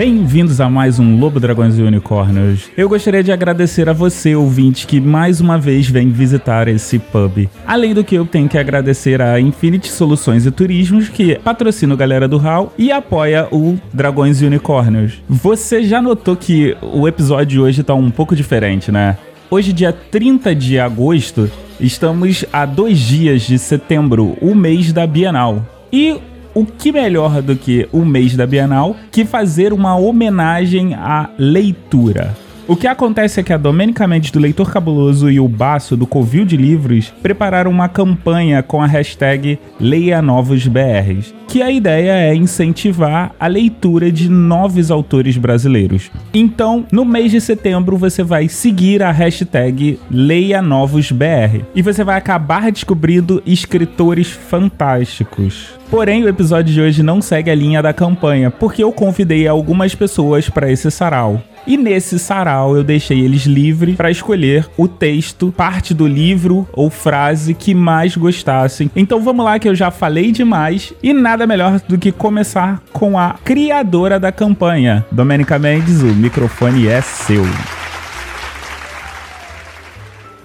Bem-vindos 0.00 0.62
a 0.62 0.70
mais 0.70 0.98
um 0.98 1.20
Lobo 1.20 1.38
Dragões 1.38 1.76
e 1.76 1.82
Unicórnios. 1.82 2.70
Eu 2.74 2.88
gostaria 2.88 3.22
de 3.22 3.30
agradecer 3.30 3.86
a 3.86 3.92
você, 3.92 4.34
ouvinte, 4.34 4.86
que 4.86 4.98
mais 4.98 5.42
uma 5.42 5.58
vez 5.58 5.90
vem 5.90 6.08
visitar 6.08 6.68
esse 6.68 6.98
pub. 6.98 7.46
Além 7.66 7.92
do 7.92 8.02
que 8.02 8.14
eu 8.14 8.24
tenho 8.24 8.48
que 8.48 8.56
agradecer 8.56 9.20
a 9.20 9.38
Infinity 9.38 9.88
Soluções 9.88 10.46
e 10.46 10.50
Turismos, 10.50 11.10
que 11.10 11.38
patrocina 11.40 11.92
o 11.92 11.98
Galera 11.98 12.26
do 12.26 12.38
Hall 12.38 12.72
e 12.78 12.90
apoia 12.90 13.46
o 13.52 13.78
Dragões 13.92 14.40
e 14.40 14.46
Unicórnios. 14.46 15.22
Você 15.28 15.82
já 15.82 16.00
notou 16.00 16.34
que 16.34 16.74
o 16.80 17.06
episódio 17.06 17.44
de 17.44 17.60
hoje 17.60 17.82
tá 17.82 17.92
um 17.92 18.10
pouco 18.10 18.34
diferente, 18.34 18.90
né? 18.90 19.18
Hoje, 19.50 19.70
dia 19.70 19.92
30 19.92 20.54
de 20.54 20.80
agosto, 20.80 21.50
estamos 21.78 22.42
a 22.50 22.64
dois 22.64 22.98
dias 22.98 23.42
de 23.42 23.58
setembro, 23.58 24.34
o 24.40 24.54
mês 24.54 24.94
da 24.94 25.06
Bienal. 25.06 25.62
E 25.92 26.18
o 26.54 26.64
que 26.64 26.92
melhor 26.92 27.40
do 27.42 27.56
que 27.56 27.88
o 27.92 28.04
mês 28.04 28.36
da 28.36 28.46
Bienal 28.46 28.96
que 29.10 29.24
fazer 29.24 29.72
uma 29.72 29.96
homenagem 29.96 30.94
à 30.94 31.30
leitura? 31.38 32.36
O 32.70 32.76
que 32.76 32.86
acontece 32.86 33.40
é 33.40 33.42
que 33.42 33.52
a 33.52 33.56
Domênica 33.56 34.06
Mendes 34.06 34.30
do 34.30 34.38
Leitor 34.38 34.70
Cabuloso 34.70 35.28
e 35.28 35.40
o 35.40 35.48
Baço 35.48 35.96
do 35.96 36.06
Covil 36.06 36.44
de 36.44 36.56
Livros 36.56 37.12
prepararam 37.20 37.68
uma 37.68 37.88
campanha 37.88 38.62
com 38.62 38.80
a 38.80 38.86
hashtag 38.86 39.58
Leia 39.80 40.22
Novos 40.22 40.68
BRs, 40.68 41.34
que 41.48 41.62
a 41.62 41.68
ideia 41.68 42.12
é 42.12 42.32
incentivar 42.32 43.34
a 43.40 43.48
leitura 43.48 44.12
de 44.12 44.28
novos 44.28 44.88
autores 44.92 45.36
brasileiros. 45.36 46.12
Então, 46.32 46.86
no 46.92 47.04
mês 47.04 47.32
de 47.32 47.40
setembro, 47.40 47.96
você 47.96 48.22
vai 48.22 48.46
seguir 48.46 49.02
a 49.02 49.10
hashtag 49.10 49.98
Leia 50.08 50.62
Novos 50.62 51.10
BR 51.10 51.64
e 51.74 51.82
você 51.82 52.04
vai 52.04 52.16
acabar 52.16 52.70
descobrindo 52.70 53.42
escritores 53.44 54.30
fantásticos. 54.30 55.70
Porém, 55.90 56.22
o 56.22 56.28
episódio 56.28 56.72
de 56.72 56.80
hoje 56.80 57.02
não 57.02 57.20
segue 57.20 57.50
a 57.50 57.54
linha 57.54 57.82
da 57.82 57.92
campanha, 57.92 58.48
porque 58.48 58.80
eu 58.80 58.92
convidei 58.92 59.48
algumas 59.48 59.92
pessoas 59.92 60.48
para 60.48 60.70
esse 60.70 60.88
sarau. 60.88 61.42
E 61.66 61.76
nesse 61.76 62.18
sarau 62.18 62.76
eu 62.76 62.82
deixei 62.82 63.20
eles 63.20 63.42
livres 63.42 63.96
para 63.96 64.10
escolher 64.10 64.68
o 64.76 64.88
texto, 64.88 65.52
parte 65.56 65.92
do 65.92 66.06
livro 66.06 66.68
ou 66.72 66.90
frase 66.90 67.54
que 67.54 67.74
mais 67.74 68.16
gostassem. 68.16 68.90
Então 68.96 69.20
vamos 69.20 69.44
lá 69.44 69.58
que 69.58 69.68
eu 69.68 69.74
já 69.74 69.90
falei 69.90 70.32
demais 70.32 70.92
e 71.02 71.12
nada 71.12 71.46
melhor 71.46 71.80
do 71.88 71.98
que 71.98 72.10
começar 72.10 72.82
com 72.92 73.18
a 73.18 73.34
criadora 73.44 74.18
da 74.18 74.32
campanha. 74.32 75.04
Domênica 75.10 75.58
Mendes, 75.58 76.02
o 76.02 76.06
microfone 76.06 76.88
é 76.88 77.00
seu. 77.00 77.44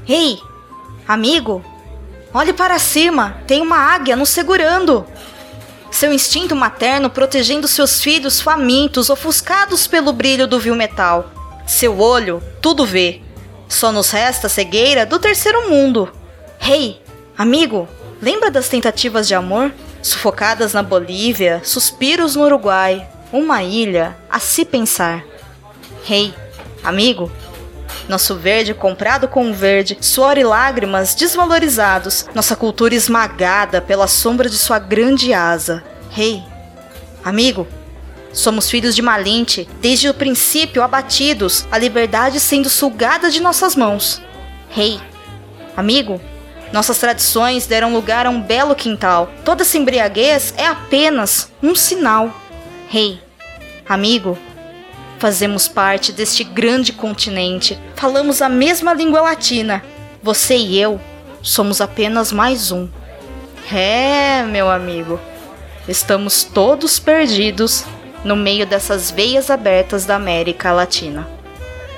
Ei, 0.08 0.38
amigo, 1.08 1.63
olhe 2.33 2.53
para 2.53 2.77
cima, 2.77 3.38
tem 3.47 3.61
uma 3.61 3.77
águia 3.77 4.16
nos 4.16 4.30
segurando 4.30 5.05
seu 5.96 6.12
instinto 6.12 6.56
materno 6.56 7.10
protegendo 7.10 7.70
seus 7.70 8.02
filhos 8.04 8.42
famintos, 8.42 9.10
ofuscados 9.10 9.88
pelo 9.88 10.12
brilho 10.12 10.46
do 10.46 10.60
vil 10.60 10.76
metal. 10.76 11.32
Seu 11.66 12.00
olho 12.00 12.44
tudo 12.62 12.86
vê. 12.86 13.22
Só 13.70 13.94
nos 13.94 14.12
resta 14.12 14.48
a 14.48 14.50
cegueira 14.50 15.06
do 15.06 15.18
terceiro 15.18 15.70
mundo. 15.70 16.12
Rei, 16.60 16.84
hey, 16.84 17.02
amigo, 17.38 17.88
lembra 18.22 18.52
das 18.52 18.68
tentativas 18.68 19.26
de 19.26 19.36
amor? 19.36 19.73
Sufocadas 20.02 20.73
na 20.73 20.84
Bolívia, 20.84 21.62
suspiros 21.64 22.36
no 22.36 22.44
Uruguai, 22.44 23.08
uma 23.32 23.64
ilha 23.64 24.18
a 24.30 24.38
se 24.38 24.66
pensar. 24.66 25.23
Rei, 26.04 26.26
hey, 26.26 26.34
amigo, 26.84 27.32
nosso 28.08 28.36
verde 28.36 28.73
comprado 28.73 29.28
com 29.28 29.53
verde, 29.53 29.98
suor 30.02 30.38
e 30.38 30.44
lágrimas 30.44 31.16
desvalorizados, 31.16 32.25
nossa 32.34 32.56
cultura 32.56 32.95
esmagada 32.95 33.81
pela 33.81 34.08
sombra 34.08 34.50
de 34.50 34.58
sua 34.58 34.80
grande 34.80 35.34
asa. 35.34 35.83
Rei, 36.11 36.36
hey, 36.36 36.43
amigo, 37.23 37.67
somos 38.32 38.70
filhos 38.70 38.95
de 38.95 39.02
Malinte, 39.02 39.67
desde 39.82 40.10
o 40.10 40.14
princípio 40.14 40.83
abatidos, 40.83 41.66
a 41.71 41.77
liberdade 41.77 42.39
sendo 42.39 42.70
sugada 42.70 43.32
de 43.32 43.42
nossas 43.42 43.76
mãos. 43.76 44.22
Rei, 44.70 44.93
hey, 44.93 45.02
amigo, 45.76 46.22
nossas 46.72 46.98
tradições 46.98 47.66
deram 47.66 47.93
lugar 47.93 48.26
a 48.26 48.30
um 48.30 48.42
belo 48.42 48.76
quintal. 48.76 49.32
Toda 49.43 49.64
essa 49.64 49.77
embriaguez 49.77 50.54
é 50.58 50.67
apenas 50.67 51.52
um 51.64 51.73
sinal. 51.73 52.33
Rei, 52.89 53.11
hey, 53.11 53.20
amigo, 53.87 54.37
Fazemos 55.25 55.67
parte 55.67 56.11
deste 56.11 56.43
grande 56.43 56.93
continente, 56.93 57.80
falamos 57.95 58.43
a 58.43 58.47
mesma 58.47 58.93
língua 58.93 59.21
latina. 59.21 59.83
Você 60.21 60.55
e 60.55 60.80
eu 60.80 61.02
somos 61.41 61.81
apenas 61.81 62.31
mais 62.31 62.71
um. 62.71 62.87
É, 63.73 64.43
meu 64.43 64.69
amigo, 64.69 65.19
estamos 65.87 66.43
todos 66.43 66.99
perdidos 66.99 67.86
no 68.23 68.36
meio 68.36 68.67
dessas 68.67 69.09
veias 69.09 69.49
abertas 69.49 70.05
da 70.05 70.15
América 70.15 70.71
Latina. 70.71 71.27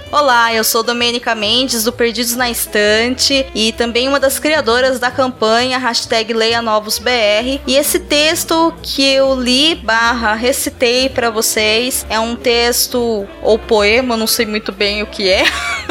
Olá, 0.09 0.53
eu 0.53 0.63
sou 0.63 0.84
Domênica 0.84 1.35
Mendes 1.35 1.84
do 1.84 1.91
Perdidos 1.91 2.34
na 2.34 2.50
Estante 2.50 3.45
e 3.53 3.73
também 3.73 4.07
uma 4.07 4.22
das 4.22 4.40
criadoras 4.40 5.00
da 5.00 5.12
campanha 5.12 5.78
hashtag 5.78 6.31
Leia 6.31 6.62
Novos 6.62 6.97
BR. 6.97 7.59
E 7.68 7.75
esse 7.75 8.00
texto 8.00 8.73
que 8.81 9.03
eu 9.03 9.35
li 9.40 9.75
barra 9.75 10.34
recitei 10.34 11.09
para 11.09 11.29
vocês 11.29 12.06
é 12.09 12.18
um 12.18 12.38
texto 12.38 13.28
ou 13.41 13.59
poema, 13.59 14.16
não 14.16 14.28
sei 14.28 14.45
muito 14.45 14.72
bem 14.72 15.03
o 15.03 15.07
que 15.07 15.29
é, 15.29 15.44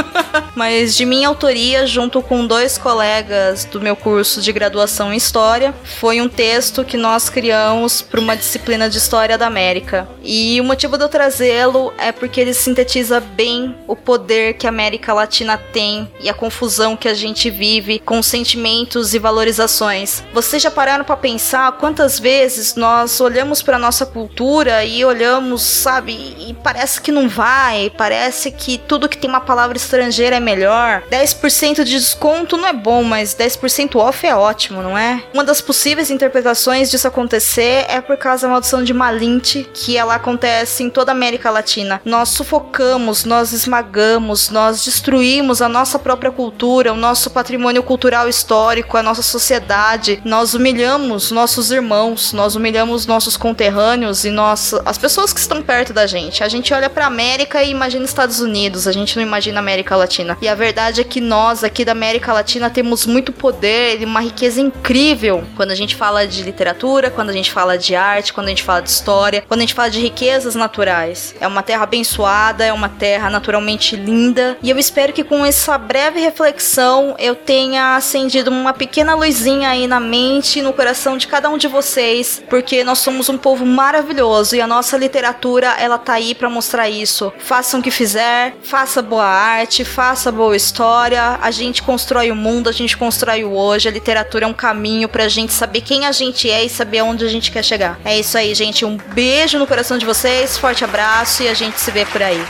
mas 0.57 0.97
de 0.97 1.05
minha 1.05 1.29
autoria 1.29 1.87
junto 1.87 2.23
com 2.23 2.47
dois 2.47 2.79
colegas 2.79 3.67
do 3.67 3.83
meu 3.83 3.95
curso 3.95 4.41
de 4.41 4.51
graduação 4.51 5.13
em 5.13 5.17
História. 5.19 5.75
Foi 5.85 6.23
um 6.23 6.29
texto 6.29 6.85
que 6.85 6.97
nós 6.97 7.29
criamos 7.29 8.01
para 8.01 8.19
uma 8.19 8.35
disciplina 8.35 8.89
de 8.89 8.97
História 8.97 9.37
da 9.37 9.47
América. 9.47 10.09
E 10.25 10.59
o 10.59 10.65
motivo 10.65 10.97
de 10.97 11.05
eu 11.05 11.09
trazê-lo 11.11 11.93
é 11.99 12.13
porque 12.13 12.41
ele 12.41 12.55
sintetiza 12.55 13.21
bem 13.21 13.77
o 13.87 13.95
poder 14.07 14.55
que 14.55 14.67
a 14.67 14.71
América 14.71 15.13
Latina 15.13 15.59
tem 15.59 16.09
e 16.21 16.31
a 16.31 16.35
confusão 16.35 16.97
que 16.97 17.09
a 17.09 17.13
gente 17.13 17.51
vive 17.51 17.99
com 17.99 18.23
sentimentos 18.23 19.13
e 19.13 19.19
valorizações. 19.19 20.23
Vocês 20.33 20.63
já 20.63 20.71
pararam 20.71 21.05
para 21.05 21.17
pensar 21.17 21.73
quantas 21.73 22.19
vezes 22.19 22.77
nós 22.77 23.21
olhamos 23.21 23.63
para 23.63 23.81
nossa 23.81 24.07
cultura 24.07 24.85
e 24.85 25.05
olhamos, 25.05 25.63
sabe, 25.63 26.13
e 26.13 26.55
parece 26.63 27.01
que 27.01 27.11
não 27.11 27.29
vai, 27.29 27.91
parece 27.99 28.53
que 28.53 28.79
tudo 28.79 29.09
que 29.09 29.19
tem 29.19 29.29
uma 29.29 29.41
palavra 29.41 29.77
estrangeira 29.77 30.37
é 30.37 30.41
melhor. 30.41 31.03
10% 31.11 31.83
de 31.83 31.97
desconto 31.97 32.57
não 32.57 32.69
é 32.69 32.73
bom, 32.73 33.03
mas 33.03 33.35
10% 33.35 33.97
off 33.97 34.25
é 34.25 34.37
ótimo, 34.37 34.83
não 34.83 34.97
é? 34.97 35.25
Uma 35.35 35.43
das 35.43 35.61
possíveis 35.61 36.13
interpretações 36.13 36.89
disso 36.89 37.09
acontecer 37.09 37.87
é 37.89 38.01
por 38.01 38.17
causa 38.17 38.47
da 38.47 38.53
maldição 38.53 38.85
de 38.85 38.95
Malinte, 38.95 39.69
que 39.75 39.97
ela 39.97 40.15
acontece 40.15 40.85
em 40.85 40.91
toda 40.91 41.11
a 41.11 41.15
América 41.15 41.51
Latina. 41.51 42.01
Nós 42.05 42.29
sufocamos, 42.29 43.25
nós 43.25 43.53
esmagamos 43.53 43.96
apagamos, 43.97 44.51
nós 44.51 44.85
destruímos 44.85 45.63
a 45.63 45.69
nossa 45.69 45.99
própria 45.99 46.31
cultura, 46.31 46.93
o 46.93 46.97
nosso 46.97 47.31
patrimônio 47.31 47.83
cultural 47.83 48.29
histórico, 48.29 48.99
a 48.99 49.03
nossa 49.03 49.23
sociedade, 49.23 50.21
nós 50.23 50.53
humilhamos 50.53 51.31
nossos 51.31 51.71
irmãos, 51.71 52.35
nós 52.35 52.55
humilhamos 52.55 53.07
nossos 53.07 53.37
conterrâneos 53.39 54.27
e 54.27 54.31
nossa, 54.31 54.83
as 54.85 54.99
pessoas 54.99 55.33
que 55.33 55.41
estão 55.41 55.63
perto 55.63 55.95
da 55.95 56.07
gente. 56.07 56.45
A 56.45 56.49
gente 56.49 56.75
olha 56.75 56.91
para 56.91 57.07
América 57.07 57.63
e 57.63 57.71
imagina 57.71 58.05
Estados 58.05 58.41
Unidos, 58.41 58.87
a 58.87 58.93
gente 58.93 59.17
não 59.17 59.23
imagina 59.23 59.61
América 59.61 59.97
Latina. 59.97 60.37
E 60.43 60.49
a 60.49 60.55
verdade 60.55 61.01
é 61.01 61.05
que 61.05 61.21
nós 61.21 61.65
aqui 61.65 61.85
da 61.85 61.93
América 61.93 62.35
Latina 62.35 62.69
temos 62.69 63.07
muito 63.07 63.33
poder 63.33 64.03
e 64.03 64.05
uma 64.05 64.21
riqueza 64.21 64.61
incrível 64.61 65.43
quando 65.57 65.71
a 65.71 65.75
gente 65.75 65.97
fala 65.97 66.27
de 66.27 66.43
literatura, 66.43 67.11
quando 67.11 67.31
a 67.31 67.33
gente 67.33 67.51
fala 67.51 67.79
de 67.79 67.95
arte, 67.95 68.33
quando 68.33 68.49
a 68.49 68.51
gente 68.51 68.63
fala 68.63 68.83
de 68.83 68.91
história, 68.91 69.43
quando 69.49 69.61
a 69.61 69.63
gente 69.63 69.75
fala 69.75 69.89
de 69.89 70.01
riquezas 70.01 70.55
naturais. 70.55 71.35
É 71.41 71.47
uma 71.47 71.63
terra 71.63 71.85
abençoada, 71.85 72.65
é 72.65 72.73
uma 72.73 72.91
terra 72.91 73.31
naturalmente 73.31 73.86
linda. 73.95 74.57
E 74.63 74.71
eu 74.71 74.79
espero 74.79 75.13
que 75.13 75.23
com 75.23 75.45
essa 75.45 75.77
breve 75.79 76.19
reflexão 76.19 77.15
eu 77.19 77.35
tenha 77.35 77.95
acendido 77.95 78.51
uma 78.51 78.73
pequena 78.73 79.15
luzinha 79.15 79.69
aí 79.69 79.87
na 79.87 80.01
mente 80.01 80.59
e 80.59 80.63
no 80.63 80.73
coração 80.73 81.17
de 81.17 81.27
cada 81.27 81.49
um 81.49 81.59
de 81.59 81.69
vocês, 81.69 82.43
porque 82.49 82.83
nós 82.83 82.99
somos 82.99 83.29
um 83.29 83.37
povo 83.37 83.67
maravilhoso 83.67 84.57
e 84.57 84.61
a 84.61 84.67
nossa 84.67 84.97
literatura 84.97 85.77
ela 85.79 85.99
tá 85.99 86.15
aí 86.15 86.35
para 86.35 86.49
mostrar 86.49 86.89
isso. 86.89 87.33
Façam 87.39 87.81
o 87.81 87.83
que 87.83 87.91
fizer, 87.91 88.57
faça 88.63 89.03
boa 89.03 89.27
arte, 89.27 89.85
faça 89.85 90.33
boa 90.33 90.57
história. 90.57 91.39
A 91.43 91.51
gente 91.51 91.83
constrói 91.83 92.31
o 92.31 92.37
mundo, 92.37 92.69
a 92.69 92.73
gente 92.73 92.97
constrói 92.97 93.45
o 93.45 93.53
hoje. 93.53 93.89
A 93.89 93.93
literatura 93.93 94.45
é 94.45 94.49
um 94.49 94.55
caminho 94.55 95.09
pra 95.09 95.29
gente 95.29 95.53
saber 95.53 95.83
quem 95.83 96.07
a 96.07 96.13
gente 96.13 96.51
é 96.51 96.65
e 96.65 96.69
saber 96.69 96.99
aonde 96.99 97.25
a 97.25 97.29
gente 97.29 97.51
quer 97.51 97.63
chegar. 97.63 97.99
É 98.05 98.19
isso 98.19 98.39
aí, 98.39 98.55
gente. 98.55 98.85
Um 98.85 98.97
beijo 98.97 99.59
no 99.59 99.67
coração 99.67 99.99
de 99.99 100.07
vocês, 100.07 100.57
forte 100.57 100.85
abraço 100.85 101.43
e 101.43 101.49
a 101.49 101.55
gente 101.55 101.79
se 101.81 101.91
vê 101.91 102.05
por 102.05 102.23
aí. 102.23 102.43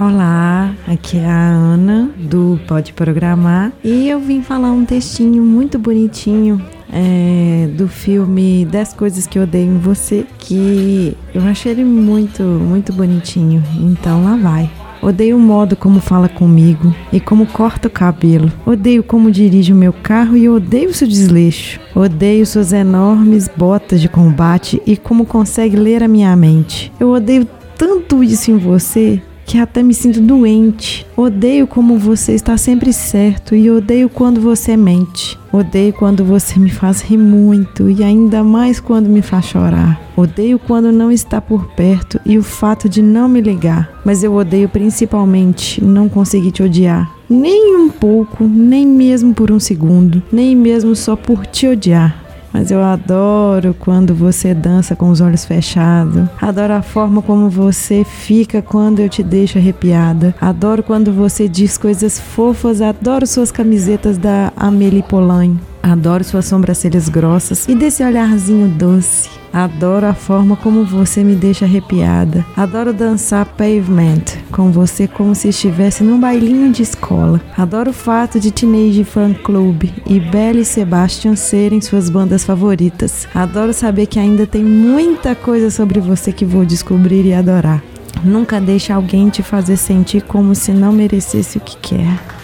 Olá, 0.00 0.76
aqui 0.86 1.18
é 1.18 1.26
a 1.26 1.48
Ana 1.48 2.08
do 2.16 2.56
Pode 2.68 2.92
Programar 2.92 3.72
e 3.82 4.08
eu 4.08 4.20
vim 4.20 4.42
falar 4.42 4.70
um 4.70 4.84
textinho 4.84 5.42
muito 5.42 5.76
bonitinho 5.76 6.64
é, 6.92 7.68
do 7.76 7.88
filme 7.88 8.64
10 8.66 8.92
Coisas 8.92 9.26
que 9.26 9.40
Odeio 9.40 9.72
em 9.72 9.78
Você, 9.78 10.24
que 10.38 11.16
eu 11.34 11.42
achei 11.42 11.72
ele 11.72 11.84
muito, 11.84 12.44
muito 12.44 12.92
bonitinho. 12.92 13.60
Então 13.74 14.22
lá 14.22 14.36
vai. 14.36 14.70
Odeio 15.02 15.36
o 15.36 15.40
modo 15.40 15.74
como 15.74 15.98
fala 15.98 16.28
comigo 16.28 16.94
e 17.12 17.18
como 17.18 17.44
corta 17.46 17.88
o 17.88 17.90
cabelo. 17.90 18.52
Odeio 18.64 19.02
como 19.02 19.32
dirige 19.32 19.72
o 19.72 19.76
meu 19.76 19.92
carro 19.92 20.36
e 20.36 20.48
odeio 20.48 20.94
seu 20.94 21.08
desleixo. 21.08 21.80
Odeio 21.92 22.46
suas 22.46 22.72
enormes 22.72 23.48
botas 23.48 24.00
de 24.00 24.08
combate 24.08 24.80
e 24.86 24.96
como 24.96 25.26
consegue 25.26 25.74
ler 25.74 26.04
a 26.04 26.08
minha 26.08 26.36
mente. 26.36 26.92
Eu 27.00 27.10
odeio 27.10 27.48
tanto 27.76 28.22
isso 28.22 28.52
em 28.52 28.58
você 28.58 29.20
que 29.48 29.56
até 29.56 29.82
me 29.82 29.94
sinto 29.94 30.20
doente. 30.20 31.06
Odeio 31.16 31.66
como 31.66 31.98
você 31.98 32.32
está 32.32 32.58
sempre 32.58 32.92
certo 32.92 33.54
e 33.54 33.70
odeio 33.70 34.10
quando 34.10 34.42
você 34.42 34.76
mente. 34.76 35.38
Odeio 35.50 35.94
quando 35.94 36.22
você 36.22 36.60
me 36.60 36.68
faz 36.68 37.00
rir 37.00 37.16
muito 37.16 37.88
e 37.88 38.04
ainda 38.04 38.44
mais 38.44 38.78
quando 38.78 39.08
me 39.08 39.22
faz 39.22 39.46
chorar. 39.46 39.98
Odeio 40.14 40.58
quando 40.58 40.92
não 40.92 41.10
está 41.10 41.40
por 41.40 41.64
perto 41.68 42.20
e 42.26 42.36
o 42.36 42.42
fato 42.42 42.90
de 42.90 43.00
não 43.00 43.26
me 43.26 43.40
ligar. 43.40 43.90
Mas 44.04 44.22
eu 44.22 44.34
odeio 44.34 44.68
principalmente 44.68 45.82
não 45.82 46.10
conseguir 46.10 46.52
te 46.52 46.62
odiar. 46.62 47.10
Nem 47.28 47.74
um 47.74 47.88
pouco, 47.88 48.44
nem 48.44 48.86
mesmo 48.86 49.32
por 49.32 49.50
um 49.50 49.58
segundo, 49.58 50.22
nem 50.30 50.54
mesmo 50.54 50.94
só 50.94 51.16
por 51.16 51.46
te 51.46 51.66
odiar. 51.66 52.27
Mas 52.52 52.70
eu 52.70 52.82
adoro 52.82 53.74
quando 53.78 54.14
você 54.14 54.54
dança 54.54 54.96
com 54.96 55.10
os 55.10 55.20
olhos 55.20 55.44
fechados. 55.44 56.28
Adoro 56.40 56.74
a 56.74 56.82
forma 56.82 57.20
como 57.22 57.48
você 57.48 58.04
fica 58.04 58.62
quando 58.62 59.00
eu 59.00 59.08
te 59.08 59.22
deixo 59.22 59.58
arrepiada. 59.58 60.34
Adoro 60.40 60.82
quando 60.82 61.12
você 61.12 61.48
diz 61.48 61.76
coisas 61.76 62.18
fofas. 62.18 62.80
Adoro 62.80 63.26
suas 63.26 63.52
camisetas 63.52 64.16
da 64.18 64.52
Amélie 64.56 65.02
Poulain. 65.02 65.58
Adoro 65.82 66.24
suas 66.24 66.46
sobrancelhas 66.46 67.08
grossas 67.08 67.66
e 67.68 67.74
desse 67.74 68.02
olharzinho 68.02 68.68
doce. 68.68 69.28
Adoro 69.52 70.06
a 70.06 70.14
forma 70.14 70.56
como 70.56 70.84
você 70.84 71.24
me 71.24 71.34
deixa 71.34 71.64
arrepiada. 71.64 72.44
Adoro 72.56 72.92
dançar 72.92 73.46
pavement 73.46 74.24
com 74.52 74.70
você 74.70 75.08
como 75.08 75.34
se 75.34 75.48
estivesse 75.48 76.04
num 76.04 76.20
bailinho 76.20 76.70
de 76.70 76.82
escola. 76.82 77.40
Adoro 77.56 77.90
o 77.90 77.94
fato 77.94 78.38
de 78.38 78.50
Teenage 78.52 79.04
Fan 79.04 79.32
Club 79.32 79.84
e 80.06 80.20
Belle 80.20 80.60
e 80.60 80.64
Sebastian 80.64 81.34
serem 81.34 81.80
suas 81.80 82.10
bandas 82.10 82.44
favoritas. 82.44 83.26
Adoro 83.34 83.72
saber 83.72 84.06
que 84.06 84.18
ainda 84.18 84.46
tem 84.46 84.62
muita 84.62 85.34
coisa 85.34 85.70
sobre 85.70 85.98
você 86.00 86.30
que 86.30 86.44
vou 86.44 86.64
descobrir 86.64 87.24
e 87.24 87.32
adorar. 87.32 87.82
Nunca 88.22 88.60
deixe 88.60 88.92
alguém 88.92 89.28
te 89.30 89.42
fazer 89.42 89.76
sentir 89.76 90.22
como 90.22 90.54
se 90.54 90.72
não 90.72 90.92
merecesse 90.92 91.58
o 91.58 91.60
que 91.60 91.76
quer. 91.76 92.37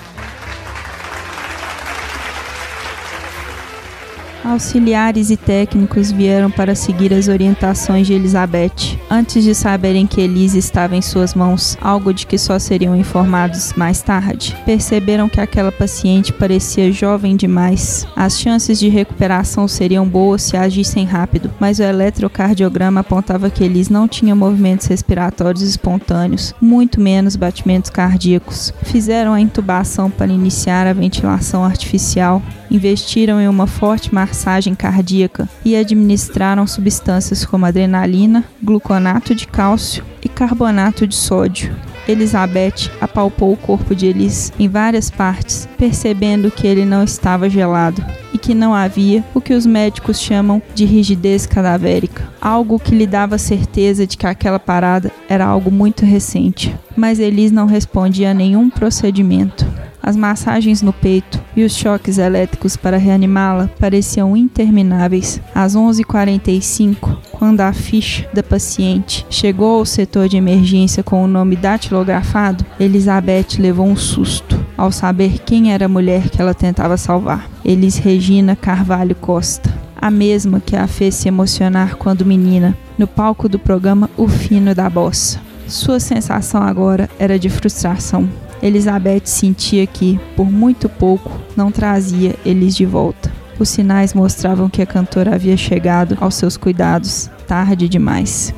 Auxiliares 4.45 5.31
e 5.31 5.39
técnicos 5.39 6.13
vieram 6.13 6.51
para 6.51 6.75
seguir 6.75 7.15
as 7.15 7.29
orientações 7.29 8.07
de 8.07 8.13
Elizabeth, 8.13 8.99
antes 9.11 9.43
de 9.43 9.55
saberem 9.55 10.07
que 10.07 10.21
Elise 10.21 10.59
estava 10.59 10.95
em 10.95 11.01
suas 11.01 11.35
mãos, 11.35 11.79
algo 11.81 12.13
de 12.13 12.27
que 12.27 12.37
só 12.37 12.59
seriam 12.59 12.95
informados 12.95 13.73
mais 13.73 14.03
tarde. 14.03 14.55
Perceberam 14.67 15.31
que 15.31 15.41
aquela 15.41 15.73
paciente 15.73 16.31
parecia 16.31 16.93
jovem 16.93 17.37
demais. 17.37 18.07
As 18.15 18.39
chances 18.39 18.79
de 18.79 18.91
recuperação 18.91 19.67
seriam 19.67 20.07
boas 20.07 20.43
se 20.43 20.59
agissem 20.59 21.07
rápido, 21.07 21.51
mas 21.59 21.79
o 21.79 21.83
eletrocardiograma 21.83 23.01
apontava 23.01 23.49
que 23.49 23.65
Elise 23.65 23.91
não 23.91 24.07
tinha 24.07 24.35
movimentos 24.35 24.87
respiratórios 24.87 25.63
espontâneos, 25.63 26.55
muito 26.61 27.01
menos 27.01 27.35
batimentos 27.35 27.89
cardíacos. 27.89 28.75
Fizeram 28.83 29.33
a 29.33 29.41
intubação 29.41 30.11
para 30.11 30.31
iniciar 30.31 30.87
a 30.87 30.93
ventilação 30.93 31.65
artificial 31.65 32.43
investiram 32.75 33.41
em 33.41 33.49
uma 33.49 33.67
forte 33.67 34.15
massagem 34.35 34.75
cardíaca 34.75 35.49
e 35.65 35.77
administraram 35.77 36.67
substâncias 36.67 37.47
como 37.47 37.67
adrenalina, 37.67 38.45
gluconato 38.61 39.33
de 39.33 39.47
cálcio 39.47 40.05
e 40.21 40.29
carbonato 40.29 41.07
de 41.07 41.15
sódio. 41.15 41.73
Elizabeth 42.09 42.91
apalpou 43.01 43.53
o 43.53 43.57
corpo 43.57 43.95
de 43.95 44.07
Elis 44.07 44.53
em 44.59 44.69
várias 44.69 45.09
partes, 45.09 45.69
percebendo 45.79 46.51
que 46.51 46.67
ele 46.67 46.85
não 46.85 47.05
estava 47.05 47.49
gelado 47.49 48.05
e 48.33 48.37
que 48.37 48.53
não 48.53 48.75
havia 48.75 49.25
o 49.33 49.41
que 49.41 49.55
os 49.55 49.65
médicos 49.65 50.21
chamam 50.21 50.61
de 50.75 50.85
rigidez 50.85 51.47
cadavérica, 51.47 52.29
algo 52.41 52.81
que 52.81 52.95
lhe 52.95 53.07
dava 53.07 53.39
certeza 53.39 54.05
de 54.05 54.17
que 54.17 54.27
aquela 54.27 54.59
parada 54.59 55.13
era 55.29 55.47
algo 55.47 55.71
muito 55.71 56.05
recente. 56.05 56.77
Mas 56.97 57.21
Elis 57.21 57.53
não 57.53 57.67
respondia 57.67 58.33
a 58.33 58.35
nenhum 58.35 58.69
procedimento. 58.69 59.65
As 60.07 60.17
massagens 60.17 60.83
no 60.83 60.93
peito 60.93 61.41
e 61.57 61.65
os 61.65 61.75
choques 61.75 62.19
elétricos 62.19 62.77
para 62.77 62.99
reanimá-la 62.99 63.71
pareciam 63.81 64.37
intermináveis. 64.37 65.41
Às 65.55 65.75
11h45, 65.75 67.17
quando 67.33 67.63
a 67.63 67.73
ficha 67.73 68.29
da 68.35 68.43
paciente 68.43 69.25
chegou 69.31 69.79
ao 69.79 69.87
setor 69.87 70.29
de 70.29 70.37
emergência 70.37 71.03
com 71.03 71.25
o 71.25 71.27
nome 71.27 71.57
datilografado, 71.57 72.67
Elizabeth 72.79 73.59
levou 73.59 73.87
um 73.87 73.97
susto 73.97 74.63
ao 74.77 74.93
saber 74.93 75.39
quem 75.39 75.73
era 75.73 75.87
a 75.87 75.89
mulher 75.89 76.29
que 76.29 76.39
ela 76.39 76.53
tentava 76.53 76.99
salvar. 76.99 77.49
Elis 77.65 77.97
Regina 77.97 78.55
Carvalho 78.55 79.15
Costa 79.15 79.85
a 80.05 80.11
mesma 80.11 80.61
que 80.61 80.77
a 80.77 80.87
fez 80.87 81.15
se 81.15 81.29
emocionar 81.29 81.97
quando 81.97 82.27
menina, 82.27 82.77
no 82.99 83.07
palco 83.07 83.49
do 83.49 83.59
programa 83.59 84.11
O 84.19 84.29
Fino 84.29 84.75
da 84.75 84.91
Bossa. 84.91 85.41
Sua 85.67 85.99
sensação 85.99 86.63
agora 86.63 87.09
era 87.19 87.39
de 87.39 87.49
frustração. 87.49 88.29
Elizabeth 88.63 89.23
sentia 89.27 89.87
que, 89.87 90.19
por 90.37 90.51
muito 90.51 90.89
pouco, 90.89 91.31
não 91.57 91.71
trazia 91.71 92.35
eles 92.45 92.75
de 92.77 92.87
volta. 92.87 93.33
Os 93.59 93.69
sinais 93.69 94.15
mostravam 94.15 94.69
que 94.69 94.83
a 94.83 94.87
cantora 94.87 95.35
havia 95.35 95.57
chegado 95.57 96.17
aos 96.21 96.35
seus 96.35 96.57
cuidados 96.57 97.31
tarde 97.47 97.89
demais. 97.89 98.55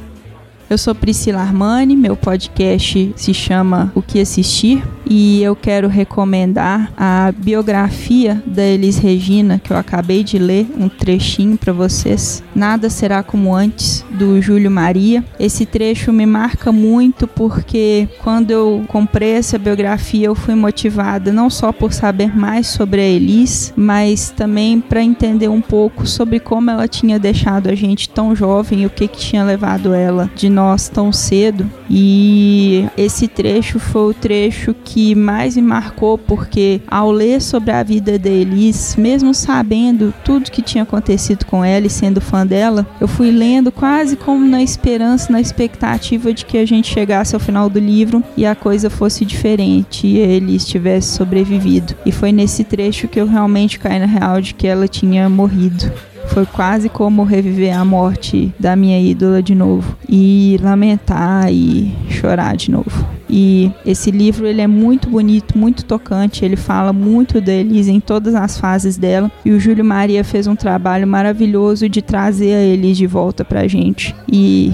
Eu 0.68 0.78
sou 0.78 0.94
Priscila 0.94 1.40
Armani, 1.40 1.94
meu 1.94 2.16
podcast 2.16 3.12
se 3.14 3.34
chama 3.34 3.92
O 3.94 4.02
que 4.02 4.20
Assistir 4.20 4.82
e 5.08 5.42
eu 5.42 5.54
quero 5.54 5.88
recomendar 5.88 6.92
a 6.96 7.32
biografia 7.36 8.42
da 8.44 8.62
Elis 8.62 8.98
Regina 8.98 9.60
que 9.62 9.72
eu 9.72 9.76
acabei 9.76 10.24
de 10.24 10.38
ler, 10.38 10.66
um 10.78 10.88
trechinho 10.88 11.56
para 11.56 11.72
vocês. 11.72 12.42
Nada 12.54 12.90
será 12.90 13.22
como 13.22 13.54
antes 13.54 14.04
do 14.10 14.40
Júlio 14.42 14.70
Maria. 14.70 15.24
Esse 15.38 15.64
trecho 15.64 16.12
me 16.12 16.26
marca 16.26 16.72
muito 16.72 17.26
porque 17.26 18.08
quando 18.22 18.50
eu 18.50 18.84
comprei 18.88 19.32
essa 19.32 19.58
biografia 19.58 20.26
eu 20.26 20.34
fui 20.34 20.54
motivada 20.54 21.32
não 21.32 21.48
só 21.48 21.72
por 21.72 21.92
saber 21.92 22.36
mais 22.36 22.66
sobre 22.66 23.00
a 23.00 23.04
Elis, 23.04 23.72
mas 23.76 24.30
também 24.30 24.80
para 24.80 25.02
entender 25.02 25.48
um 25.48 25.60
pouco 25.60 26.06
sobre 26.06 26.40
como 26.40 26.70
ela 26.70 26.88
tinha 26.88 27.18
deixado 27.18 27.68
a 27.68 27.74
gente 27.74 28.08
tão 28.08 28.34
jovem 28.34 28.82
e 28.82 28.86
o 28.86 28.90
que, 28.90 29.06
que 29.06 29.18
tinha 29.18 29.44
levado 29.44 29.94
ela 29.94 30.30
de 30.34 30.48
nós 30.48 30.88
tão 30.88 31.12
cedo. 31.12 31.70
E 31.88 32.86
esse 32.96 33.28
trecho 33.28 33.78
foi 33.78 34.10
o 34.10 34.14
trecho 34.14 34.74
que 34.74 34.95
mais 35.14 35.56
me 35.56 35.62
marcou 35.62 36.16
porque 36.16 36.80
ao 36.86 37.10
ler 37.10 37.40
sobre 37.40 37.70
a 37.70 37.82
vida 37.82 38.18
da 38.18 38.30
Elis, 38.30 38.96
mesmo 38.96 39.34
sabendo 39.34 40.12
tudo 40.24 40.50
que 40.50 40.62
tinha 40.62 40.84
acontecido 40.84 41.44
com 41.44 41.64
ela 41.64 41.86
e 41.86 41.90
sendo 41.90 42.20
fã 42.20 42.46
dela, 42.46 42.86
eu 43.00 43.06
fui 43.06 43.30
lendo 43.30 43.70
quase 43.70 44.16
como 44.16 44.46
na 44.46 44.62
esperança, 44.62 45.32
na 45.32 45.40
expectativa 45.40 46.32
de 46.32 46.44
que 46.44 46.58
a 46.58 46.66
gente 46.66 46.92
chegasse 46.92 47.34
ao 47.34 47.40
final 47.40 47.68
do 47.68 47.78
livro 47.78 48.22
e 48.36 48.46
a 48.46 48.54
coisa 48.54 48.88
fosse 48.88 49.24
diferente 49.24 50.06
e 50.06 50.18
ele 50.18 50.58
tivesse 50.58 51.14
sobrevivido. 51.14 51.94
E 52.04 52.12
foi 52.12 52.32
nesse 52.32 52.64
trecho 52.64 53.08
que 53.08 53.20
eu 53.20 53.26
realmente 53.26 53.78
caí 53.78 53.98
na 53.98 54.06
real 54.06 54.40
de 54.40 54.54
que 54.54 54.66
ela 54.66 54.88
tinha 54.88 55.28
morrido. 55.28 55.90
Foi 56.28 56.44
quase 56.44 56.88
como 56.88 57.22
reviver 57.22 57.76
a 57.76 57.84
morte 57.84 58.52
da 58.58 58.74
minha 58.74 59.00
ídola 59.00 59.42
de 59.42 59.54
novo 59.54 59.96
e 60.08 60.58
lamentar 60.60 61.52
e 61.52 61.94
chorar 62.10 62.56
de 62.56 62.70
novo. 62.70 63.15
E 63.28 63.72
esse 63.84 64.10
livro 64.10 64.46
ele 64.46 64.60
é 64.60 64.66
muito 64.66 65.08
bonito, 65.10 65.58
muito 65.58 65.84
tocante, 65.84 66.44
ele 66.44 66.56
fala 66.56 66.92
muito 66.92 67.40
da 67.40 67.52
Elise 67.52 67.90
em 67.90 68.00
todas 68.00 68.34
as 68.34 68.58
fases 68.58 68.96
dela 68.96 69.30
e 69.44 69.50
o 69.50 69.58
Júlio 69.58 69.84
Maria 69.84 70.22
fez 70.22 70.46
um 70.46 70.54
trabalho 70.54 71.06
maravilhoso 71.06 71.88
de 71.88 72.00
trazer 72.00 72.54
a 72.54 72.62
Elise 72.62 72.98
de 72.98 73.06
volta 73.06 73.44
pra 73.44 73.66
gente 73.66 74.14
e 74.30 74.72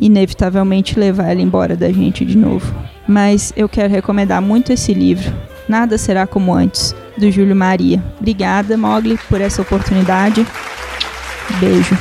inevitavelmente 0.00 0.98
levar 0.98 1.30
ela 1.30 1.42
embora 1.42 1.76
da 1.76 1.92
gente 1.92 2.24
de 2.24 2.36
novo. 2.36 2.74
Mas 3.06 3.52
eu 3.56 3.68
quero 3.68 3.92
recomendar 3.92 4.40
muito 4.40 4.72
esse 4.72 4.94
livro. 4.94 5.32
Nada 5.68 5.98
será 5.98 6.26
como 6.26 6.54
antes, 6.54 6.94
do 7.18 7.30
Júlio 7.30 7.54
Maria. 7.54 8.02
Obrigada, 8.18 8.76
Mogli, 8.76 9.18
por 9.28 9.40
essa 9.40 9.62
oportunidade. 9.62 10.46
Beijo. 11.60 11.96